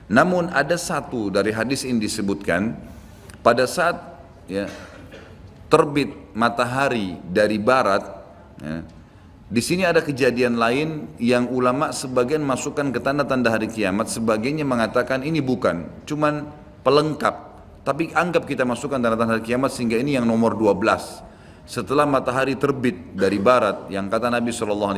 Namun 0.08 0.48
ada 0.50 0.74
satu 0.80 1.28
dari 1.28 1.52
hadis 1.52 1.84
ini 1.84 2.02
disebutkan 2.02 2.72
pada 3.44 3.68
saat 3.68 4.00
ya, 4.48 4.64
terbit 5.68 6.34
matahari 6.34 7.20
dari 7.28 7.60
barat, 7.60 8.00
ya, 8.64 8.80
di 9.50 9.58
sini 9.58 9.82
ada 9.82 9.98
kejadian 9.98 10.56
lain 10.56 11.10
yang 11.18 11.50
ulama 11.50 11.90
sebagian 11.90 12.40
masukkan 12.40 12.88
ke 12.94 13.02
tanda-tanda 13.02 13.50
hari 13.50 13.68
kiamat, 13.68 14.08
sebagiannya 14.08 14.62
mengatakan 14.62 15.20
ini 15.20 15.42
bukan, 15.44 15.84
cuman 16.08 16.48
pelengkap. 16.82 17.36
Tapi 17.80 18.12
anggap 18.12 18.44
kita 18.44 18.68
masukkan 18.68 19.00
tanda-tanda 19.00 19.40
kiamat 19.40 19.72
sehingga 19.72 19.96
ini 19.96 20.20
yang 20.20 20.28
nomor 20.28 20.52
12. 20.52 21.30
Setelah 21.70 22.02
matahari 22.02 22.58
terbit 22.58 23.14
dari 23.14 23.38
barat 23.38 23.86
yang 23.94 24.10
kata 24.10 24.26
Nabi 24.26 24.50
SAW 24.50 24.90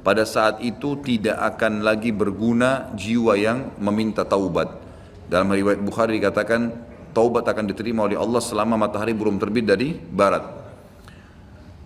pada 0.00 0.24
saat 0.24 0.64
itu 0.64 0.96
tidak 1.04 1.36
akan 1.54 1.84
lagi 1.84 2.08
berguna 2.08 2.88
jiwa 2.96 3.36
yang 3.36 3.76
meminta 3.76 4.24
taubat. 4.24 4.80
Dalam 5.28 5.52
riwayat 5.52 5.84
Bukhari 5.84 6.16
dikatakan 6.16 6.72
taubat 7.12 7.44
akan 7.44 7.68
diterima 7.68 8.08
oleh 8.08 8.16
Allah 8.16 8.40
selama 8.40 8.80
matahari 8.80 9.12
belum 9.12 9.36
terbit 9.36 9.68
dari 9.68 9.92
barat. 9.92 10.63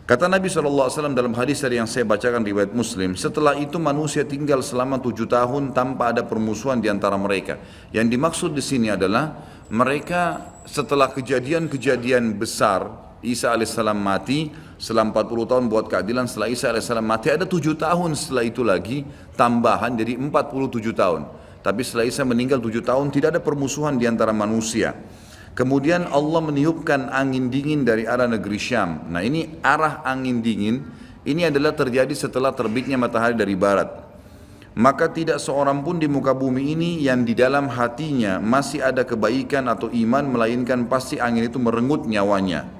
Kata 0.08 0.24
Nabi 0.24 0.48
SAW 0.48 1.12
dalam 1.12 1.36
hadis 1.36 1.60
yang 1.68 1.84
saya 1.84 2.00
bacakan 2.08 2.40
riwayat 2.40 2.72
Muslim, 2.72 3.12
setelah 3.12 3.52
itu 3.60 3.76
manusia 3.76 4.24
tinggal 4.24 4.64
selama 4.64 4.96
tujuh 4.96 5.28
tahun 5.28 5.76
tanpa 5.76 6.16
ada 6.16 6.24
permusuhan 6.24 6.80
di 6.80 6.88
antara 6.88 7.20
mereka. 7.20 7.60
Yang 7.92 8.16
dimaksud 8.16 8.50
di 8.56 8.64
sini 8.64 8.88
adalah 8.88 9.36
mereka 9.68 10.48
setelah 10.64 11.12
kejadian-kejadian 11.12 12.40
besar, 12.40 12.88
Isa 13.20 13.52
alaihissalam 13.52 14.00
mati, 14.00 14.48
setelah 14.80 15.12
40 15.12 15.44
tahun 15.44 15.64
buat 15.68 15.92
keadilan, 15.92 16.24
setelah 16.24 16.48
Isa 16.48 16.72
alaihissalam 16.72 17.04
mati, 17.04 17.28
ada 17.28 17.44
tujuh 17.44 17.76
tahun 17.76 18.16
setelah 18.16 18.48
itu 18.48 18.64
lagi 18.64 19.04
tambahan, 19.36 19.92
jadi 19.92 20.16
47 20.16 20.88
tahun. 20.96 21.28
Tapi 21.60 21.84
setelah 21.84 22.08
Isa 22.08 22.24
meninggal 22.24 22.64
tujuh 22.64 22.80
tahun, 22.80 23.12
tidak 23.12 23.36
ada 23.36 23.40
permusuhan 23.44 24.00
di 24.00 24.08
antara 24.08 24.32
manusia. 24.32 24.96
Kemudian 25.58 26.06
Allah 26.06 26.38
meniupkan 26.38 27.10
angin 27.10 27.50
dingin 27.50 27.82
dari 27.82 28.06
arah 28.06 28.30
negeri 28.30 28.62
Syam. 28.62 29.10
Nah 29.10 29.26
ini 29.26 29.58
arah 29.58 30.06
angin 30.06 30.38
dingin 30.38 30.86
ini 31.26 31.50
adalah 31.50 31.74
terjadi 31.74 32.14
setelah 32.14 32.54
terbitnya 32.54 32.94
matahari 32.94 33.34
dari 33.34 33.58
barat. 33.58 33.90
Maka 34.78 35.10
tidak 35.10 35.42
seorang 35.42 35.82
pun 35.82 35.98
di 35.98 36.06
muka 36.06 36.30
bumi 36.30 36.78
ini 36.78 37.02
yang 37.02 37.26
di 37.26 37.34
dalam 37.34 37.66
hatinya 37.66 38.38
masih 38.38 38.86
ada 38.86 39.02
kebaikan 39.02 39.66
atau 39.66 39.90
iman 39.90 40.30
melainkan 40.30 40.86
pasti 40.86 41.18
angin 41.18 41.50
itu 41.50 41.58
merenggut 41.58 42.06
nyawanya. 42.06 42.78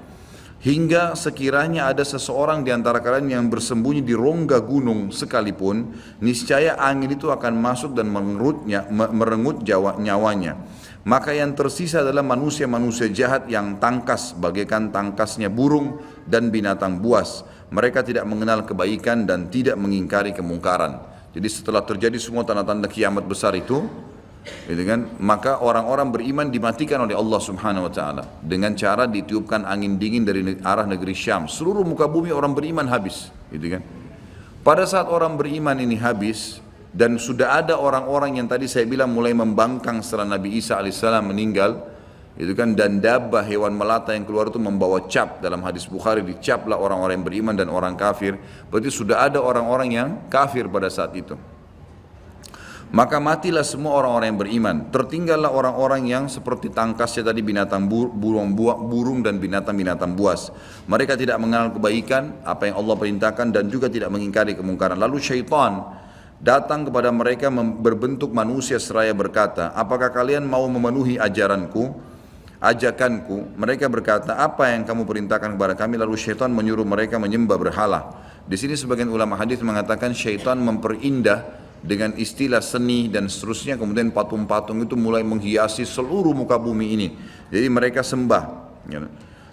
Hingga 0.63 1.19
sekiranya 1.19 1.91
ada 1.91 2.07
seseorang 2.07 2.63
di 2.63 2.71
antara 2.71 3.03
kalian 3.03 3.27
yang 3.27 3.47
bersembunyi 3.51 4.07
di 4.07 4.15
rongga 4.15 4.63
gunung 4.63 5.11
sekalipun, 5.11 5.95
niscaya 6.23 6.79
angin 6.79 7.15
itu 7.15 7.27
akan 7.31 7.59
masuk 7.59 7.95
dan 7.99 8.07
merenggut 8.11 9.67
nyawanya. 9.99 10.55
Maka 11.07 11.31
yang 11.31 11.55
tersisa 11.55 12.03
adalah 12.03 12.27
manusia-manusia 12.27 13.07
jahat 13.13 13.47
yang 13.47 13.79
tangkas 13.79 14.35
bagaikan 14.35 14.91
tangkasnya 14.91 15.47
burung 15.47 16.03
dan 16.27 16.51
binatang 16.51 16.99
buas. 16.99 17.47
Mereka 17.71 18.03
tidak 18.03 18.27
mengenal 18.27 18.67
kebaikan 18.67 19.29
dan 19.29 19.53
tidak 19.53 19.79
mengingkari 19.79 20.35
kemungkaran. 20.35 20.99
Jadi 21.37 21.49
setelah 21.53 21.85
terjadi 21.85 22.17
semua 22.17 22.43
tanda-tanda 22.43 22.89
kiamat 22.89 23.23
besar 23.29 23.55
itu, 23.55 23.85
gitu 24.65 24.83
kan, 24.89 25.07
maka 25.21 25.61
orang-orang 25.61 26.09
beriman 26.09 26.49
dimatikan 26.49 27.05
oleh 27.05 27.13
Allah 27.13 27.41
Subhanahu 27.41 27.87
wa 27.87 27.93
taala 27.93 28.25
dengan 28.41 28.73
cara 28.73 29.05
ditiupkan 29.05 29.69
angin 29.69 30.01
dingin 30.01 30.25
dari 30.25 30.57
arah 30.65 30.89
negeri 30.89 31.13
Syam. 31.13 31.45
Seluruh 31.47 31.85
muka 31.85 32.09
bumi 32.09 32.33
orang 32.33 32.57
beriman 32.57 32.89
habis, 32.89 33.29
gitu 33.53 33.77
kan. 33.77 33.85
Pada 34.65 34.89
saat 34.89 35.07
orang 35.07 35.37
beriman 35.37 35.77
ini 35.79 36.01
habis, 36.01 36.65
dan 36.89 37.21
sudah 37.21 37.61
ada 37.61 37.77
orang-orang 37.77 38.41
yang 38.41 38.49
tadi 38.49 38.65
saya 38.65 38.89
bilang 38.89 39.13
mulai 39.13 39.37
membangkang 39.37 40.01
setelah 40.01 40.39
Nabi 40.39 40.57
Isa 40.57 40.81
alaihissalam 40.81 41.29
meninggal 41.29 41.99
itu 42.39 42.55
kan 42.55 42.71
dan 42.79 43.03
dabah 43.03 43.43
hewan 43.43 43.75
melata 43.75 44.15
yang 44.15 44.23
keluar 44.23 44.47
itu 44.47 44.63
membawa 44.63 45.03
cap. 45.11 45.43
Dalam 45.43 45.59
hadis 45.67 45.91
Bukhari 45.91 46.23
dicaplah 46.23 46.79
orang-orang 46.79 47.19
yang 47.19 47.27
beriman 47.27 47.55
dan 47.59 47.67
orang 47.67 47.99
kafir. 47.99 48.39
Berarti 48.71 48.95
sudah 48.95 49.27
ada 49.27 49.43
orang-orang 49.43 49.89
yang 49.91 50.09
kafir 50.31 50.71
pada 50.71 50.87
saat 50.87 51.19
itu. 51.19 51.35
Maka 52.95 53.19
matilah 53.19 53.67
semua 53.67 53.99
orang-orang 53.99 54.33
yang 54.33 54.41
beriman. 54.41 54.77
Tertinggallah 54.95 55.51
orang-orang 55.51 56.09
yang 56.09 56.25
seperti 56.31 56.71
tangkasnya 56.71 57.35
tadi 57.35 57.43
binatang 57.43 57.91
burung 57.91 58.55
burung 58.57 59.21
dan 59.21 59.43
binatang-binatang 59.43 60.15
buas. 60.15 60.55
Mereka 60.87 61.19
tidak 61.19 61.43
mengenal 61.43 61.75
kebaikan 61.75 62.39
apa 62.47 62.71
yang 62.71 62.81
Allah 62.81 62.95
perintahkan 62.95 63.51
dan 63.51 63.67
juga 63.67 63.91
tidak 63.91 64.15
mengingkari 64.15 64.55
kemungkaran. 64.55 64.97
Lalu 64.97 65.21
syaitan 65.21 65.85
datang 66.39 66.87
kepada 66.87 67.11
mereka 67.11 67.51
berbentuk 67.53 68.31
manusia 68.31 68.79
seraya 68.79 69.11
berkata, 69.15 69.75
apakah 69.75 70.11
kalian 70.15 70.47
mau 70.47 70.65
memenuhi 70.71 71.19
ajaranku, 71.19 71.95
ajakanku? 72.63 73.59
Mereka 73.59 73.91
berkata, 73.91 74.39
apa 74.39 74.71
yang 74.71 74.87
kamu 74.87 75.03
perintahkan 75.07 75.55
kepada 75.59 75.75
kami? 75.75 75.99
Lalu 75.99 76.15
syaitan 76.15 76.51
menyuruh 76.51 76.87
mereka 76.87 77.19
menyembah 77.19 77.59
berhala. 77.59 78.01
Di 78.49 78.57
sini 78.57 78.79
sebagian 78.79 79.13
ulama 79.13 79.37
hadis 79.37 79.61
mengatakan 79.61 80.17
syaitan 80.17 80.57
memperindah 80.57 81.69
dengan 81.85 82.17
istilah 82.19 82.65
seni 82.65 83.07
dan 83.07 83.31
seterusnya 83.31 83.79
kemudian 83.79 84.11
patung-patung 84.11 84.83
itu 84.83 84.99
mulai 84.99 85.23
menghiasi 85.23 85.87
seluruh 85.87 86.35
muka 86.35 86.59
bumi 86.59 86.87
ini. 86.97 87.09
Jadi 87.53 87.67
mereka 87.71 88.01
sembah. 88.01 88.73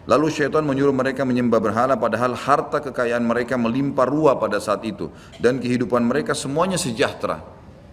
Lalu 0.05 0.29
syaitan 0.29 0.62
menyuruh 0.62 0.93
mereka 0.93 1.25
menyembah 1.25 1.57
berhala 1.57 1.97
padahal 1.97 2.38
harta 2.38 2.77
kekayaan 2.77 3.25
mereka 3.25 3.57
melimpah 3.57 4.05
ruah 4.05 4.38
pada 4.38 4.62
saat 4.62 4.85
itu. 4.85 5.09
Dan 5.41 5.57
kehidupan 5.57 6.05
mereka 6.05 6.38
semuanya 6.38 6.77
sejahtera. 6.77 7.41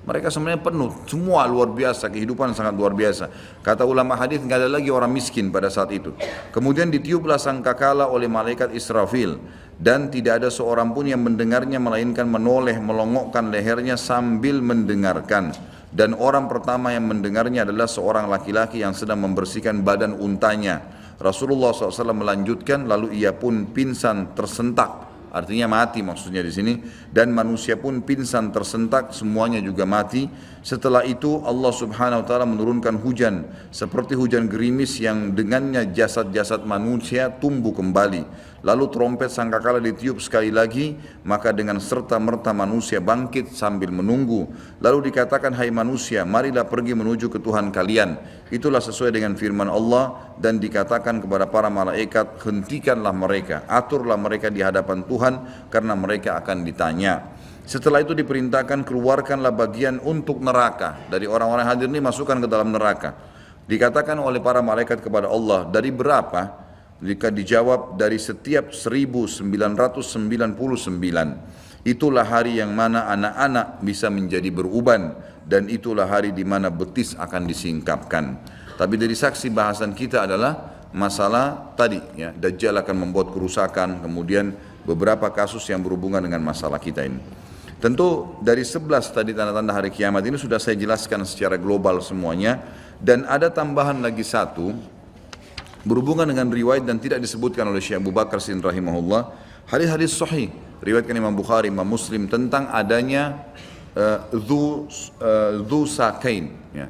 Mereka 0.03 0.35
semuanya 0.35 0.59
penuh, 0.59 0.91
semua 1.07 1.47
luar 1.47 1.71
biasa, 1.71 2.11
kehidupan 2.11 2.59
sangat 2.59 2.75
luar 2.75 2.91
biasa. 2.91 3.31
Kata 3.63 3.87
ulama 3.87 4.19
hadis 4.19 4.43
nggak 4.43 4.67
ada 4.67 4.67
lagi 4.67 4.91
orang 4.91 5.15
miskin 5.15 5.55
pada 5.55 5.71
saat 5.71 5.95
itu. 5.95 6.11
Kemudian 6.51 6.91
ditiuplah 6.91 7.39
sangkakala 7.39 8.11
oleh 8.11 8.27
malaikat 8.27 8.75
Israfil 8.75 9.39
dan 9.79 10.11
tidak 10.11 10.43
ada 10.43 10.51
seorang 10.51 10.91
pun 10.91 11.07
yang 11.07 11.23
mendengarnya 11.23 11.79
melainkan 11.79 12.27
menoleh 12.27 12.83
melongokkan 12.83 13.55
lehernya 13.55 13.95
sambil 13.95 14.59
mendengarkan. 14.59 15.55
Dan 15.95 16.19
orang 16.19 16.51
pertama 16.51 16.91
yang 16.91 17.07
mendengarnya 17.07 17.63
adalah 17.63 17.87
seorang 17.87 18.27
laki-laki 18.27 18.83
yang 18.83 18.99
sedang 18.99 19.23
membersihkan 19.23 19.87
badan 19.87 20.19
untanya 20.19 20.83
Rasulullah 21.23 21.71
SAW 21.71 22.13
melanjutkan 22.13 22.91
lalu 22.91 23.15
ia 23.15 23.31
pun 23.31 23.71
pingsan 23.71 24.35
tersentak. 24.35 25.15
Artinya 25.33 25.65
mati 25.65 26.05
maksudnya 26.05 26.45
di 26.45 26.53
sini. 26.53 26.77
Dan 27.09 27.33
manusia 27.33 27.81
pun 27.81 28.05
pingsan 28.05 28.53
tersentak 28.53 29.17
semuanya 29.17 29.65
juga 29.65 29.89
mati. 29.89 30.29
Setelah 30.61 31.09
itu 31.09 31.41
Allah 31.47 31.73
Subhanahu 31.73 32.21
wa 32.21 32.27
taala 32.29 32.45
menurunkan 32.45 33.01
hujan. 33.01 33.49
Seperti 33.73 34.13
hujan 34.13 34.51
gerimis 34.51 35.01
yang 35.01 35.33
dengannya 35.33 35.89
jasad-jasad 35.97 36.69
manusia 36.69 37.33
tumbuh 37.33 37.73
kembali 37.73 38.52
Lalu 38.63 38.95
trompet 38.95 39.27
sangkakala 39.27 39.83
ditiup 39.83 40.23
sekali 40.23 40.55
lagi, 40.55 40.95
maka 41.27 41.51
dengan 41.51 41.83
serta 41.83 42.15
merta 42.23 42.55
manusia 42.55 43.03
bangkit 43.03 43.51
sambil 43.51 43.91
menunggu. 43.91 44.47
Lalu 44.79 45.11
dikatakan, 45.11 45.51
hai 45.59 45.75
manusia, 45.75 46.23
marilah 46.23 46.63
pergi 46.63 46.95
menuju 46.95 47.27
ke 47.27 47.43
Tuhan 47.43 47.75
kalian. 47.75 48.23
Itulah 48.55 48.79
sesuai 48.79 49.19
dengan 49.19 49.35
firman 49.35 49.67
Allah 49.67 50.35
dan 50.39 50.63
dikatakan 50.63 51.19
kepada 51.19 51.51
para 51.51 51.67
malaikat, 51.75 52.39
hentikanlah 52.39 53.11
mereka, 53.11 53.67
aturlah 53.67 54.15
mereka 54.15 54.47
di 54.47 54.63
hadapan 54.63 55.03
Tuhan 55.11 55.67
karena 55.67 55.99
mereka 55.99 56.39
akan 56.39 56.63
ditanya. 56.63 57.35
Setelah 57.67 58.07
itu 58.07 58.15
diperintahkan 58.15 58.87
keluarkanlah 58.87 59.51
bagian 59.51 59.99
untuk 60.07 60.39
neraka. 60.39 61.03
Dari 61.11 61.27
orang-orang 61.27 61.67
hadir 61.67 61.91
ini 61.91 61.99
masukkan 61.99 62.39
ke 62.39 62.47
dalam 62.47 62.71
neraka. 62.71 63.15
Dikatakan 63.67 64.19
oleh 64.23 64.39
para 64.39 64.63
malaikat 64.63 65.03
kepada 65.03 65.27
Allah, 65.27 65.67
dari 65.67 65.91
berapa? 65.91 66.62
Jika 67.03 67.35
dijawab 67.35 67.99
dari 67.99 68.17
setiap 68.23 68.71
1999 68.71 69.43
Itulah 71.83 72.23
hari 72.23 72.63
yang 72.63 72.71
mana 72.79 73.11
anak-anak 73.11 73.83
bisa 73.83 74.07
menjadi 74.07 74.55
beruban 74.55 75.19
dan 75.43 75.67
itulah 75.67 76.07
hari 76.07 76.31
di 76.31 76.47
mana 76.47 76.71
betis 76.71 77.19
akan 77.19 77.43
disingkapkan. 77.43 78.39
Tapi 78.79 78.95
dari 78.95 79.19
saksi 79.19 79.51
bahasan 79.51 79.91
kita 79.91 80.31
adalah 80.31 80.87
masalah 80.95 81.75
tadi 81.75 81.99
ya 82.15 82.31
Dajjal 82.31 82.79
akan 82.79 82.97
membuat 83.09 83.35
kerusakan 83.35 83.99
kemudian 83.99 84.55
beberapa 84.87 85.27
kasus 85.35 85.67
yang 85.75 85.83
berhubungan 85.83 86.23
dengan 86.23 86.39
masalah 86.39 86.79
kita 86.79 87.03
ini. 87.03 87.19
Tentu 87.83 88.39
dari 88.39 88.63
11 88.63 88.87
tadi 89.11 89.35
tanda-tanda 89.35 89.75
hari 89.75 89.91
kiamat 89.91 90.23
ini 90.23 90.39
sudah 90.39 90.63
saya 90.63 90.79
jelaskan 90.79 91.27
secara 91.27 91.59
global 91.59 91.99
semuanya 91.99 92.63
dan 93.03 93.27
ada 93.27 93.51
tambahan 93.51 93.99
lagi 93.99 94.23
satu 94.23 94.71
berhubungan 95.83 96.27
dengan 96.31 96.51
riwayat 96.51 96.87
dan 96.87 97.03
tidak 97.03 97.23
disebutkan 97.23 97.67
oleh 97.67 97.83
Syekh 97.83 97.99
Abu 97.99 98.15
Bakar 98.15 98.39
Sin 98.39 98.63
rahimahullah 98.63 99.35
hadis-hadis 99.67 100.15
sahih 100.15 100.51
riwayatkan 100.83 101.15
Imam 101.15 101.35
Bukhari 101.35 101.71
Imam 101.71 101.87
Muslim 101.87 102.27
tentang 102.31 102.71
adanya 102.71 103.53
dhu 104.33 104.89
uh, 105.21 105.63
uh, 105.63 105.87
sakain 105.87 106.55
ya. 106.73 106.89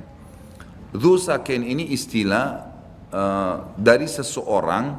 Dhu 0.93 1.17
sakain 1.17 1.65
ini 1.65 1.89
istilah 1.91 2.69
uh, 3.11 3.75
dari 3.75 4.07
seseorang 4.07 4.97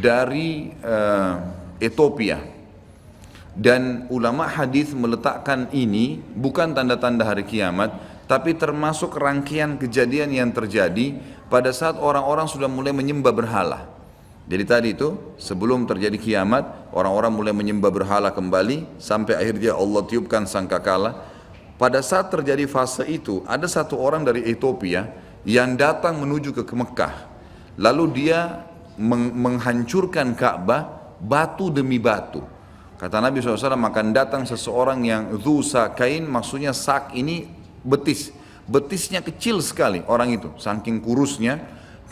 dari 0.00 0.72
uh, 0.82 1.34
Ethiopia 1.78 2.42
dan 3.58 4.06
ulama 4.14 4.46
hadis 4.46 4.94
meletakkan 4.94 5.66
ini 5.74 6.22
bukan 6.34 6.74
tanda-tanda 6.74 7.26
hari 7.26 7.42
kiamat 7.42 7.90
tapi 8.28 8.54
termasuk 8.54 9.16
rangkaian 9.16 9.80
kejadian 9.80 10.30
yang 10.30 10.50
terjadi 10.52 11.16
pada 11.48 11.72
saat 11.72 11.96
orang-orang 11.96 12.44
sudah 12.48 12.68
mulai 12.68 12.92
menyembah 12.92 13.32
berhala. 13.32 13.88
Jadi 14.48 14.64
tadi 14.64 14.88
itu 14.96 15.36
sebelum 15.36 15.84
terjadi 15.84 16.16
kiamat 16.16 16.88
orang-orang 16.96 17.32
mulai 17.32 17.52
menyembah 17.52 17.92
berhala 17.92 18.32
kembali 18.32 18.96
sampai 18.96 19.36
akhirnya 19.36 19.76
Allah 19.76 20.02
tiupkan 20.08 20.48
sangkakala. 20.48 21.20
Pada 21.76 22.00
saat 22.00 22.32
terjadi 22.32 22.64
fase 22.64 23.04
itu 23.04 23.44
ada 23.44 23.68
satu 23.68 24.00
orang 24.00 24.24
dari 24.24 24.48
Ethiopia 24.48 25.08
yang 25.44 25.76
datang 25.76 26.20
menuju 26.20 26.56
ke 26.56 26.64
Mekah. 26.64 27.28
Lalu 27.76 28.04
dia 28.24 28.64
menghancurkan 28.98 30.32
Ka'bah 30.34 31.14
batu 31.20 31.70
demi 31.70 32.00
batu. 32.00 32.42
Kata 32.98 33.22
Nabi 33.22 33.38
SAW 33.38 33.78
akan 33.78 34.10
datang 34.10 34.42
seseorang 34.42 34.98
yang 35.06 35.30
zu 35.38 35.62
sakain 35.62 36.26
maksudnya 36.26 36.74
sak 36.74 37.14
ini 37.14 37.46
betis 37.86 38.34
betisnya 38.68 39.24
kecil 39.24 39.64
sekali 39.64 40.04
orang 40.04 40.36
itu, 40.36 40.52
saking 40.60 41.00
kurusnya, 41.00 41.58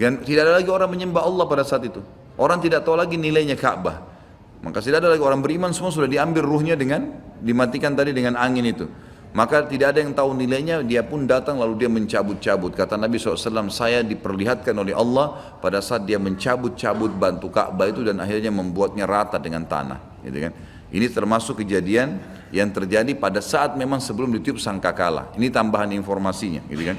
dan 0.01 0.25
tidak 0.25 0.49
ada 0.49 0.55
lagi 0.61 0.69
orang 0.73 0.89
menyembah 0.91 1.23
Allah 1.23 1.45
pada 1.45 1.63
saat 1.63 1.85
itu. 1.85 2.01
Orang 2.37 2.61
tidak 2.61 2.85
tahu 2.85 2.97
lagi 2.97 3.17
nilainya 3.17 3.57
Ka'bah. 3.57 4.05
Maka 4.61 4.81
tidak 4.81 5.05
ada 5.05 5.13
lagi 5.13 5.23
orang 5.23 5.45
beriman 5.45 5.71
semua 5.73 5.93
sudah 5.93 6.09
diambil 6.09 6.45
ruhnya 6.45 6.77
dengan 6.77 7.13
dimatikan 7.41 7.93
tadi 7.93 8.13
dengan 8.13 8.37
angin 8.37 8.65
itu. 8.65 8.89
Maka 9.37 9.69
tidak 9.69 9.93
ada 9.93 10.01
yang 10.01 10.17
tahu 10.17 10.33
nilainya, 10.33 10.81
dia 10.81 11.05
pun 11.05 11.29
datang 11.29 11.61
lalu 11.61 11.77
dia 11.85 11.93
mencabut-cabut. 11.93 12.73
Kata 12.73 12.97
Nabi 12.97 13.21
SAW, 13.21 13.69
saya 13.69 14.01
diperlihatkan 14.01 14.73
oleh 14.73 14.97
Allah 14.97 15.57
pada 15.61 15.85
saat 15.85 16.09
dia 16.09 16.17
mencabut-cabut 16.17 17.13
bantu 17.21 17.53
Ka'bah 17.53 17.85
itu 17.85 18.01
dan 18.01 18.17
akhirnya 18.17 18.49
membuatnya 18.49 19.05
rata 19.05 19.37
dengan 19.37 19.69
tanah. 19.69 20.25
Gitu 20.25 20.41
kan? 20.41 20.53
Ini 20.91 21.11
termasuk 21.11 21.67
kejadian 21.67 22.23
yang 22.55 22.71
terjadi 22.71 23.11
pada 23.19 23.43
saat 23.43 23.75
memang 23.75 23.99
sebelum 23.99 24.31
ditiup 24.39 24.63
sangkakala. 24.63 25.35
Ini 25.35 25.51
tambahan 25.51 25.91
informasinya, 25.91 26.63
gitu 26.71 26.95
kan? 26.95 26.97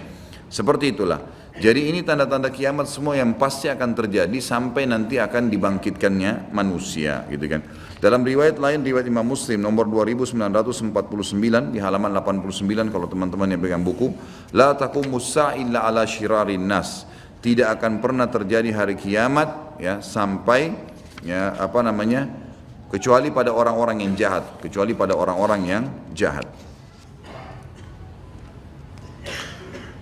Seperti 0.47 0.95
itulah. 0.95 1.19
Jadi 1.57 1.89
ini 1.89 2.05
tanda-tanda 2.05 2.53
kiamat 2.53 2.85
semua 2.85 3.17
yang 3.17 3.33
pasti 3.33 3.65
akan 3.65 3.97
terjadi 3.97 4.37
sampai 4.37 4.85
nanti 4.85 5.17
akan 5.17 5.49
dibangkitkannya 5.49 6.53
manusia, 6.53 7.25
gitu 7.33 7.49
kan? 7.49 7.65
Dalam 7.97 8.21
riwayat 8.21 8.61
lain, 8.61 8.85
riwayat 8.85 9.09
Imam 9.09 9.25
Muslim 9.25 9.57
nomor 9.57 9.89
2949 9.89 11.73
di 11.73 11.81
halaman 11.81 12.13
89 12.13 12.93
kalau 12.93 13.09
teman-teman 13.09 13.49
yang 13.49 13.61
pegang 13.63 13.81
buku, 13.81 14.13
la 14.53 14.77
taqumus 14.77 15.33
illa 15.57 15.81
ala 15.81 16.05
shirarin 16.05 16.61
nas. 16.61 17.09
Tidak 17.41 17.65
akan 17.65 17.97
pernah 17.97 18.29
terjadi 18.29 18.69
hari 18.69 18.93
kiamat 18.93 19.81
ya 19.81 19.97
sampai 20.05 20.77
ya 21.25 21.57
apa 21.57 21.81
namanya? 21.81 22.46
Kecuali 22.87 23.27
pada 23.31 23.51
orang-orang 23.51 24.03
yang 24.03 24.13
jahat, 24.15 24.59
kecuali 24.63 24.95
pada 24.95 25.13
orang-orang 25.15 25.61
yang 25.67 25.83
jahat. 26.15 26.47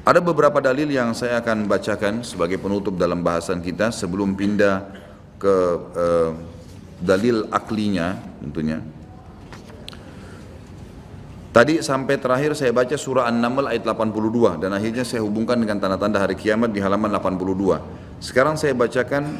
Ada 0.06 0.22
beberapa 0.22 0.62
dalil 0.62 0.94
yang 0.94 1.18
saya 1.18 1.42
akan 1.42 1.66
bacakan 1.66 2.22
sebagai 2.22 2.62
penutup 2.62 2.94
dalam 2.94 3.26
bahasan 3.26 3.58
kita 3.58 3.90
sebelum 3.90 4.38
pindah 4.38 4.86
ke 5.42 5.56
eh, 5.98 6.32
dalil 7.02 7.50
aklinya 7.50 8.14
tentunya. 8.38 8.86
Tadi 11.50 11.80
sampai 11.80 12.20
terakhir 12.20 12.52
saya 12.54 12.76
baca 12.76 13.00
surah 13.00 13.32
An-Naml 13.32 13.72
ayat 13.72 13.88
82 13.88 14.60
dan 14.60 14.76
akhirnya 14.76 15.08
saya 15.08 15.24
hubungkan 15.24 15.56
dengan 15.56 15.80
tanda-tanda 15.80 16.20
hari 16.20 16.36
kiamat 16.36 16.70
di 16.70 16.84
halaman 16.84 17.10
82. 17.10 17.80
Sekarang 18.20 18.60
saya 18.60 18.76
bacakan 18.76 19.40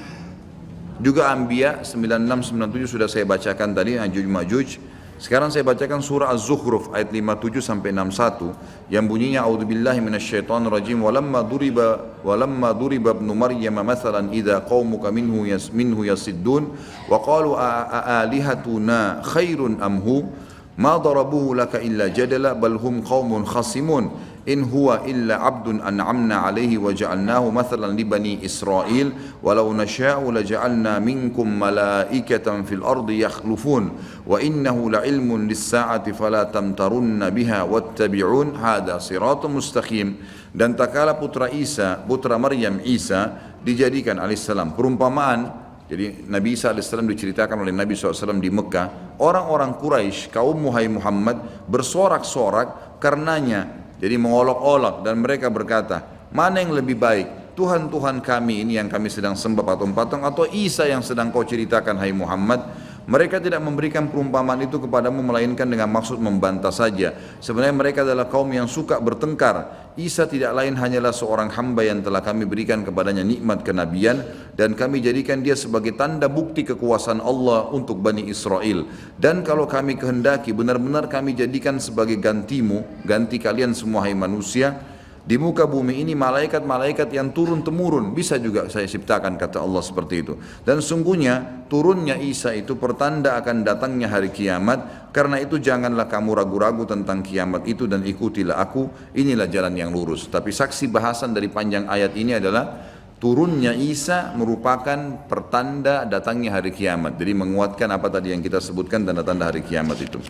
juga 1.00 1.32
Anbiya 1.32 1.84
9697 1.84 2.96
sudah 2.96 3.08
saya 3.12 3.28
bacakan 3.28 3.76
tadi 3.76 4.00
Ajuj 4.00 4.26
Majuj. 4.28 4.70
Sekarang 5.16 5.48
saya 5.48 5.64
bacakan 5.64 6.04
surah 6.04 6.28
Az-Zukhruf 6.36 6.92
ayat 6.92 7.08
57 7.08 7.64
sampai 7.64 7.96
61 7.96 8.92
yang 8.92 9.08
bunyinya 9.08 9.48
a'udzubillahi 9.48 10.04
minasyaitonir 10.04 10.68
rajim. 10.68 11.00
Walamma 11.00 11.40
duriba 11.48 12.20
walamma 12.20 12.76
duriba 12.76 13.16
ibnu 13.16 13.32
maryam 13.32 13.80
mathalan 13.80 14.28
idza 14.36 14.60
qaumuka 14.68 15.16
minhu 15.16 15.48
yas 15.48 15.72
minhu 15.72 16.04
yasiddun 16.04 16.76
wa 17.08 17.16
qalu 17.24 17.56
alihatuna 17.56 19.24
khairun 19.24 19.80
amhu 19.80 20.28
ma 20.76 21.00
darabuhu 21.00 21.56
laka 21.56 21.80
illa 21.80 22.12
jadala 22.12 22.52
bal 22.52 22.76
hum 22.76 23.00
qaumun 23.00 23.48
khasimun 23.48 24.12
in 24.46 24.62
huwa 24.70 25.02
illa 25.10 25.42
abdun 25.42 25.82
an'amna 25.82 26.46
alaihi 26.46 26.78
wa 26.78 26.94
ja'alnahu 26.94 27.50
mathalan 27.50 27.98
li 27.98 28.06
bani 28.06 28.34
Israel 28.46 29.40
walau 29.42 29.74
nasha'u 29.74 30.30
la 30.30 30.46
ja'alna 30.46 31.02
minkum 31.02 31.50
malaikatan 31.50 32.62
fil 32.62 32.86
ardi 32.86 33.26
yakhlufun 33.26 33.90
wa 34.26 34.38
innahu 34.38 34.94
la 34.94 35.02
ilmun 35.02 35.50
lis 35.50 35.66
sa'ati 35.66 36.14
fala 36.14 36.46
tamtarunna 36.50 37.34
biha 37.34 37.66
wattabi'un. 37.66 38.54
Hada 38.58 39.02
siratun 39.02 39.58
mustaqim. 39.58 40.18
Dan 40.56 40.78
takala 40.78 41.18
putra 41.18 41.52
Isa 41.52 42.00
putra 42.06 42.40
Maryam 42.40 42.80
Isa 42.86 43.54
dijadikan 43.66 44.22
alaihissalam 44.22 44.72
perumpamaan 44.78 45.66
jadi 45.86 46.26
Nabi 46.26 46.58
Isa 46.58 46.74
AS 46.74 46.90
diceritakan 46.90 47.62
oleh 47.62 47.70
Nabi 47.70 47.94
SAW 47.94 48.42
di 48.42 48.50
Mekah 48.50 49.18
orang-orang 49.22 49.78
Quraisy 49.78 50.34
kaum 50.34 50.58
Muhammad 50.66 51.70
bersorak-sorak 51.70 52.98
karenanya 52.98 53.85
jadi 53.96 54.16
mengolok-olok 54.20 55.08
dan 55.08 55.16
mereka 55.20 55.48
berkata, 55.48 56.28
mana 56.36 56.60
yang 56.60 56.76
lebih 56.76 57.00
baik? 57.00 57.56
Tuhan-Tuhan 57.56 58.20
kami 58.20 58.68
ini 58.68 58.76
yang 58.76 58.92
kami 58.92 59.08
sedang 59.08 59.32
sembah 59.32 59.64
patung-patung 59.64 60.28
atau 60.28 60.44
Isa 60.52 60.84
yang 60.92 61.00
sedang 61.00 61.32
kau 61.32 61.48
ceritakan 61.48 61.96
hai 61.96 62.12
Muhammad? 62.12 62.60
Mereka 63.06 63.38
tidak 63.38 63.62
memberikan 63.62 64.10
perumpamaan 64.10 64.66
itu 64.66 64.82
kepadamu 64.82 65.22
melainkan 65.22 65.70
dengan 65.70 65.86
maksud 65.94 66.18
membantah 66.18 66.74
saja. 66.74 67.14
Sebenarnya 67.38 67.76
mereka 67.78 68.02
adalah 68.02 68.26
kaum 68.26 68.50
yang 68.50 68.66
suka 68.66 68.98
bertengkar. 68.98 69.86
Isa 69.94 70.26
tidak 70.26 70.58
lain 70.58 70.74
hanyalah 70.76 71.14
seorang 71.14 71.54
hamba 71.54 71.86
yang 71.86 72.02
telah 72.02 72.20
kami 72.20 72.50
berikan 72.50 72.82
kepadanya 72.84 73.24
nikmat 73.24 73.64
kenabian 73.64 74.26
dan 74.58 74.74
kami 74.74 75.00
jadikan 75.00 75.40
dia 75.40 75.54
sebagai 75.54 75.94
tanda 75.96 76.28
bukti 76.28 76.66
kekuasaan 76.66 77.22
Allah 77.22 77.70
untuk 77.70 78.02
Bani 78.02 78.26
Israel. 78.26 78.90
Dan 79.16 79.46
kalau 79.46 79.70
kami 79.70 79.96
kehendaki 79.96 80.52
benar-benar 80.52 81.06
kami 81.08 81.38
jadikan 81.38 81.78
sebagai 81.78 82.18
gantimu, 82.18 83.06
ganti 83.06 83.38
kalian 83.38 83.72
semua 83.78 84.04
hai 84.04 84.18
manusia, 84.18 84.95
di 85.26 85.42
muka 85.42 85.66
bumi 85.66 86.06
ini 86.06 86.14
malaikat-malaikat 86.14 87.10
yang 87.10 87.34
turun 87.34 87.66
temurun 87.66 88.14
bisa 88.14 88.38
juga 88.38 88.70
saya 88.70 88.86
ciptakan 88.86 89.42
kata 89.42 89.58
Allah 89.58 89.82
seperti 89.82 90.22
itu. 90.22 90.38
Dan 90.62 90.86
sungguhnya 90.86 91.66
turunnya 91.66 92.14
Isa 92.22 92.54
itu 92.54 92.78
pertanda 92.78 93.34
akan 93.42 93.66
datangnya 93.66 94.06
hari 94.06 94.30
kiamat. 94.30 95.10
Karena 95.10 95.42
itu 95.42 95.58
janganlah 95.58 96.06
kamu 96.06 96.30
ragu-ragu 96.38 96.86
tentang 96.86 97.26
kiamat 97.26 97.66
itu 97.66 97.90
dan 97.90 98.06
ikutilah 98.06 98.62
aku. 98.62 98.86
Inilah 99.18 99.50
jalan 99.50 99.74
yang 99.74 99.90
lurus. 99.90 100.30
Tapi 100.30 100.54
saksi 100.54 100.94
bahasan 100.94 101.34
dari 101.34 101.50
panjang 101.50 101.90
ayat 101.90 102.14
ini 102.14 102.38
adalah 102.38 102.86
turunnya 103.18 103.74
Isa 103.74 104.30
merupakan 104.38 105.26
pertanda 105.26 106.06
datangnya 106.06 106.62
hari 106.62 106.70
kiamat. 106.70 107.18
Jadi 107.18 107.34
menguatkan 107.34 107.90
apa 107.90 108.14
tadi 108.14 108.30
yang 108.30 108.46
kita 108.46 108.62
sebutkan 108.62 109.02
tanda-tanda 109.02 109.50
hari 109.50 109.66
kiamat 109.66 109.98
itu. 110.06 110.22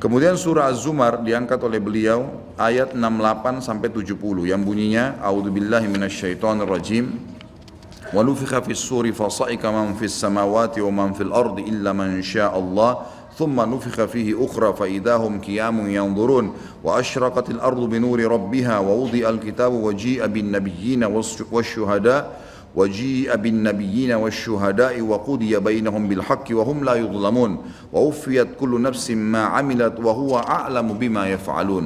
Kemudian 0.00 0.32
surah 0.32 0.72
Az-Zumar 0.72 1.20
diangkat 1.20 1.60
oleh 1.60 1.76
beliau 1.76 2.32
ayat 2.56 2.96
68 2.96 3.60
sampai 3.60 3.92
70 3.92 4.48
yang 4.48 4.64
bunyinya 4.64 5.20
A'udzubillahi 5.20 5.92
minasyaitonirrajim. 5.92 7.20
Wa 8.08 8.24
nufikha 8.24 8.64
fis 8.64 8.80
suri 8.80 9.12
fasa'ika 9.12 9.68
man 9.68 9.92
fis 10.00 10.16
samawati 10.16 10.80
wa 10.80 11.04
man 11.04 11.12
fil 11.12 11.28
ardi 11.36 11.68
illa 11.68 11.92
man 11.92 12.16
syaa 12.24 12.48
Allah. 12.48 13.12
Thumma 13.36 13.68
nufikha 13.68 14.08
fihi 14.08 14.32
ukhra 14.32 14.72
fa 14.72 14.88
idahum 14.88 15.36
qiyamun 15.36 15.92
yanzurun. 15.92 16.56
Wa 16.80 16.96
asyraqatil 16.96 17.60
ardu 17.60 17.84
bi 17.84 18.00
nuri 18.00 18.24
rabbiha 18.24 18.80
wa 18.80 18.96
wudi'al 19.04 19.36
kitabu 19.36 19.84
wa 22.75 22.85
ji'a 22.87 23.37
bin 23.39 23.63
nabiyyin 23.63 24.15
wasyuhada' 24.15 24.93
وجيء 24.95 24.99
بالنبيين 24.99 24.99
والشهداء 24.99 25.01
وقضي 25.01 25.53
بينهم 25.59 26.03
بالحق 26.11 26.47
وهم 26.51 26.77
لا 26.83 26.95
يظلمون 26.99 27.51
ووفيت 27.95 28.59
كل 28.59 28.71
نفس 28.81 29.11
ما 29.15 29.43
عملت 29.55 29.95
وهو 30.03 30.33
أعلم 30.43 30.87
بما 30.99 31.23
يفعلون 31.39 31.85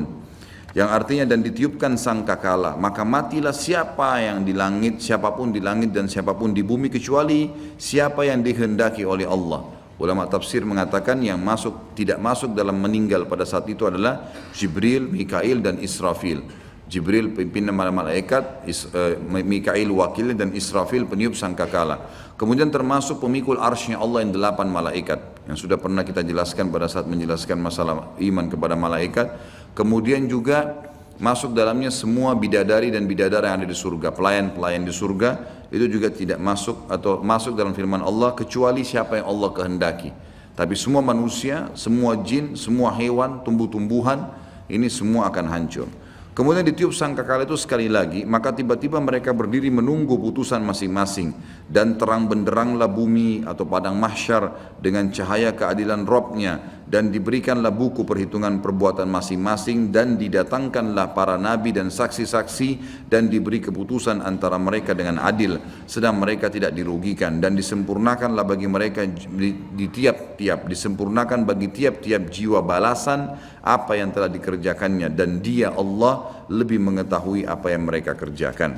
yang 0.77 0.85
artinya 0.85 1.25
dan 1.25 1.41
ditiupkan 1.41 1.97
sangkakala 1.97 2.77
maka 2.77 3.01
matilah 3.01 3.49
siapa 3.49 4.21
yang 4.21 4.45
di 4.45 4.53
langit 4.53 5.01
siapapun 5.01 5.49
di 5.49 5.57
langit 5.57 5.89
dan 5.89 6.05
siapapun 6.05 6.53
di 6.53 6.61
bumi 6.61 6.93
kecuali 6.93 7.73
siapa 7.73 8.21
yang 8.21 8.45
dikehendaki 8.45 9.01
oleh 9.01 9.25
Allah 9.25 9.65
ulama 9.97 10.29
tafsir 10.29 10.61
mengatakan 10.61 11.25
yang 11.25 11.41
masuk 11.41 11.97
tidak 11.97 12.21
masuk 12.21 12.53
dalam 12.53 12.77
meninggal 12.77 13.25
pada 13.25 13.49
saat 13.49 13.65
itu 13.65 13.89
adalah 13.89 14.29
Jibril, 14.53 15.09
Mikail 15.09 15.57
dan 15.57 15.81
Israfil 15.81 16.45
Jibril 16.84 17.32
pimpinan 17.32 17.72
malaikat, 17.72 18.68
uh, 18.68 19.16
Mikail 19.24 19.88
wakil 19.88 20.36
dan 20.36 20.52
Israfil 20.52 21.08
peniup 21.08 21.32
sangkakala. 21.32 22.04
Kemudian 22.36 22.68
termasuk 22.68 23.24
pemikul 23.24 23.56
arsnya 23.56 23.96
Allah 23.96 24.20
yang 24.26 24.36
delapan 24.36 24.68
malaikat 24.68 25.34
yang 25.48 25.56
sudah 25.56 25.80
pernah 25.80 26.04
kita 26.04 26.20
jelaskan 26.20 26.68
pada 26.68 26.88
saat 26.88 27.08
menjelaskan 27.08 27.56
masalah 27.60 28.12
iman 28.20 28.46
kepada 28.52 28.76
malaikat. 28.76 29.32
Kemudian 29.72 30.28
juga 30.28 30.84
masuk 31.16 31.54
dalamnya 31.54 31.88
semua 31.88 32.34
bidadari 32.34 32.90
dan 32.90 33.06
bidadara 33.06 33.48
yang 33.48 33.64
ada 33.64 33.68
di 33.70 33.76
surga, 33.76 34.10
pelayan-pelayan 34.12 34.82
di 34.82 34.92
surga 34.92 35.30
itu 35.70 35.86
juga 35.88 36.10
tidak 36.10 36.38
masuk 36.42 36.86
atau 36.90 37.22
masuk 37.22 37.54
dalam 37.58 37.72
firman 37.72 38.02
Allah 38.02 38.34
kecuali 38.34 38.82
siapa 38.84 39.18
yang 39.22 39.26
Allah 39.30 39.50
kehendaki. 39.54 40.10
Tapi 40.54 40.74
semua 40.78 41.02
manusia, 41.02 41.70
semua 41.74 42.14
jin, 42.22 42.54
semua 42.54 42.94
hewan, 42.94 43.42
tumbuh-tumbuhan 43.42 44.30
ini 44.70 44.86
semua 44.86 45.26
akan 45.26 45.46
hancur. 45.50 45.90
Kemudian 46.34 46.66
ditiup 46.66 46.90
sangkakala 46.90 47.46
itu 47.46 47.54
sekali 47.54 47.86
lagi, 47.86 48.26
maka 48.26 48.50
tiba-tiba 48.50 48.98
mereka 48.98 49.30
berdiri 49.30 49.70
menunggu 49.70 50.18
putusan 50.18 50.66
masing-masing 50.66 51.30
dan 51.70 51.94
terang 51.94 52.26
benderanglah 52.26 52.90
bumi 52.90 53.46
atau 53.46 53.62
padang 53.62 53.94
mahsyar 53.94 54.74
dengan 54.82 55.14
cahaya 55.14 55.54
keadilan 55.54 56.02
Robnya 56.02 56.82
dan 56.84 57.08
diberikanlah 57.08 57.72
buku 57.72 58.04
perhitungan 58.04 58.60
perbuatan 58.60 59.08
masing-masing 59.08 59.88
dan 59.88 60.20
didatangkanlah 60.20 61.16
para 61.16 61.40
nabi 61.40 61.72
dan 61.72 61.88
saksi-saksi 61.88 63.02
dan 63.08 63.32
diberi 63.32 63.60
keputusan 63.64 64.20
antara 64.20 64.60
mereka 64.60 64.92
dengan 64.92 65.20
adil 65.20 65.56
sedang 65.88 66.20
mereka 66.20 66.52
tidak 66.52 66.76
dirugikan 66.76 67.40
dan 67.40 67.56
disempurnakanlah 67.56 68.44
bagi 68.44 68.68
mereka 68.68 69.04
di 69.04 69.86
tiap-tiap 69.88 70.68
disempurnakan 70.68 71.48
bagi 71.48 71.72
tiap-tiap 71.72 72.28
jiwa 72.28 72.60
balasan 72.60 73.32
apa 73.64 73.96
yang 73.96 74.12
telah 74.12 74.28
dikerjakannya 74.28 75.12
dan 75.16 75.40
dia 75.40 75.72
Allah 75.72 76.46
lebih 76.52 76.80
mengetahui 76.80 77.48
apa 77.48 77.72
yang 77.72 77.88
mereka 77.88 78.12
kerjakan. 78.12 78.76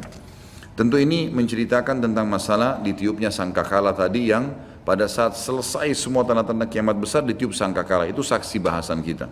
Tentu 0.77 1.01
ini 1.01 1.33
menceritakan 1.33 2.05
tentang 2.05 2.29
masalah 2.29 2.79
ditiupnya 2.85 3.33
sangkakala 3.33 3.97
tadi 3.97 4.29
yang 4.29 4.53
pada 4.87 5.11
saat 5.11 5.35
selesai 5.35 5.91
semua 5.99 6.23
tanda-tanda 6.23 6.63
kiamat 6.63 6.95
besar 6.95 7.27
ditiup 7.27 7.51
sangkakala 7.51 8.07
itu 8.07 8.23
saksi 8.23 8.63
bahasan 8.63 9.03
kita. 9.03 9.27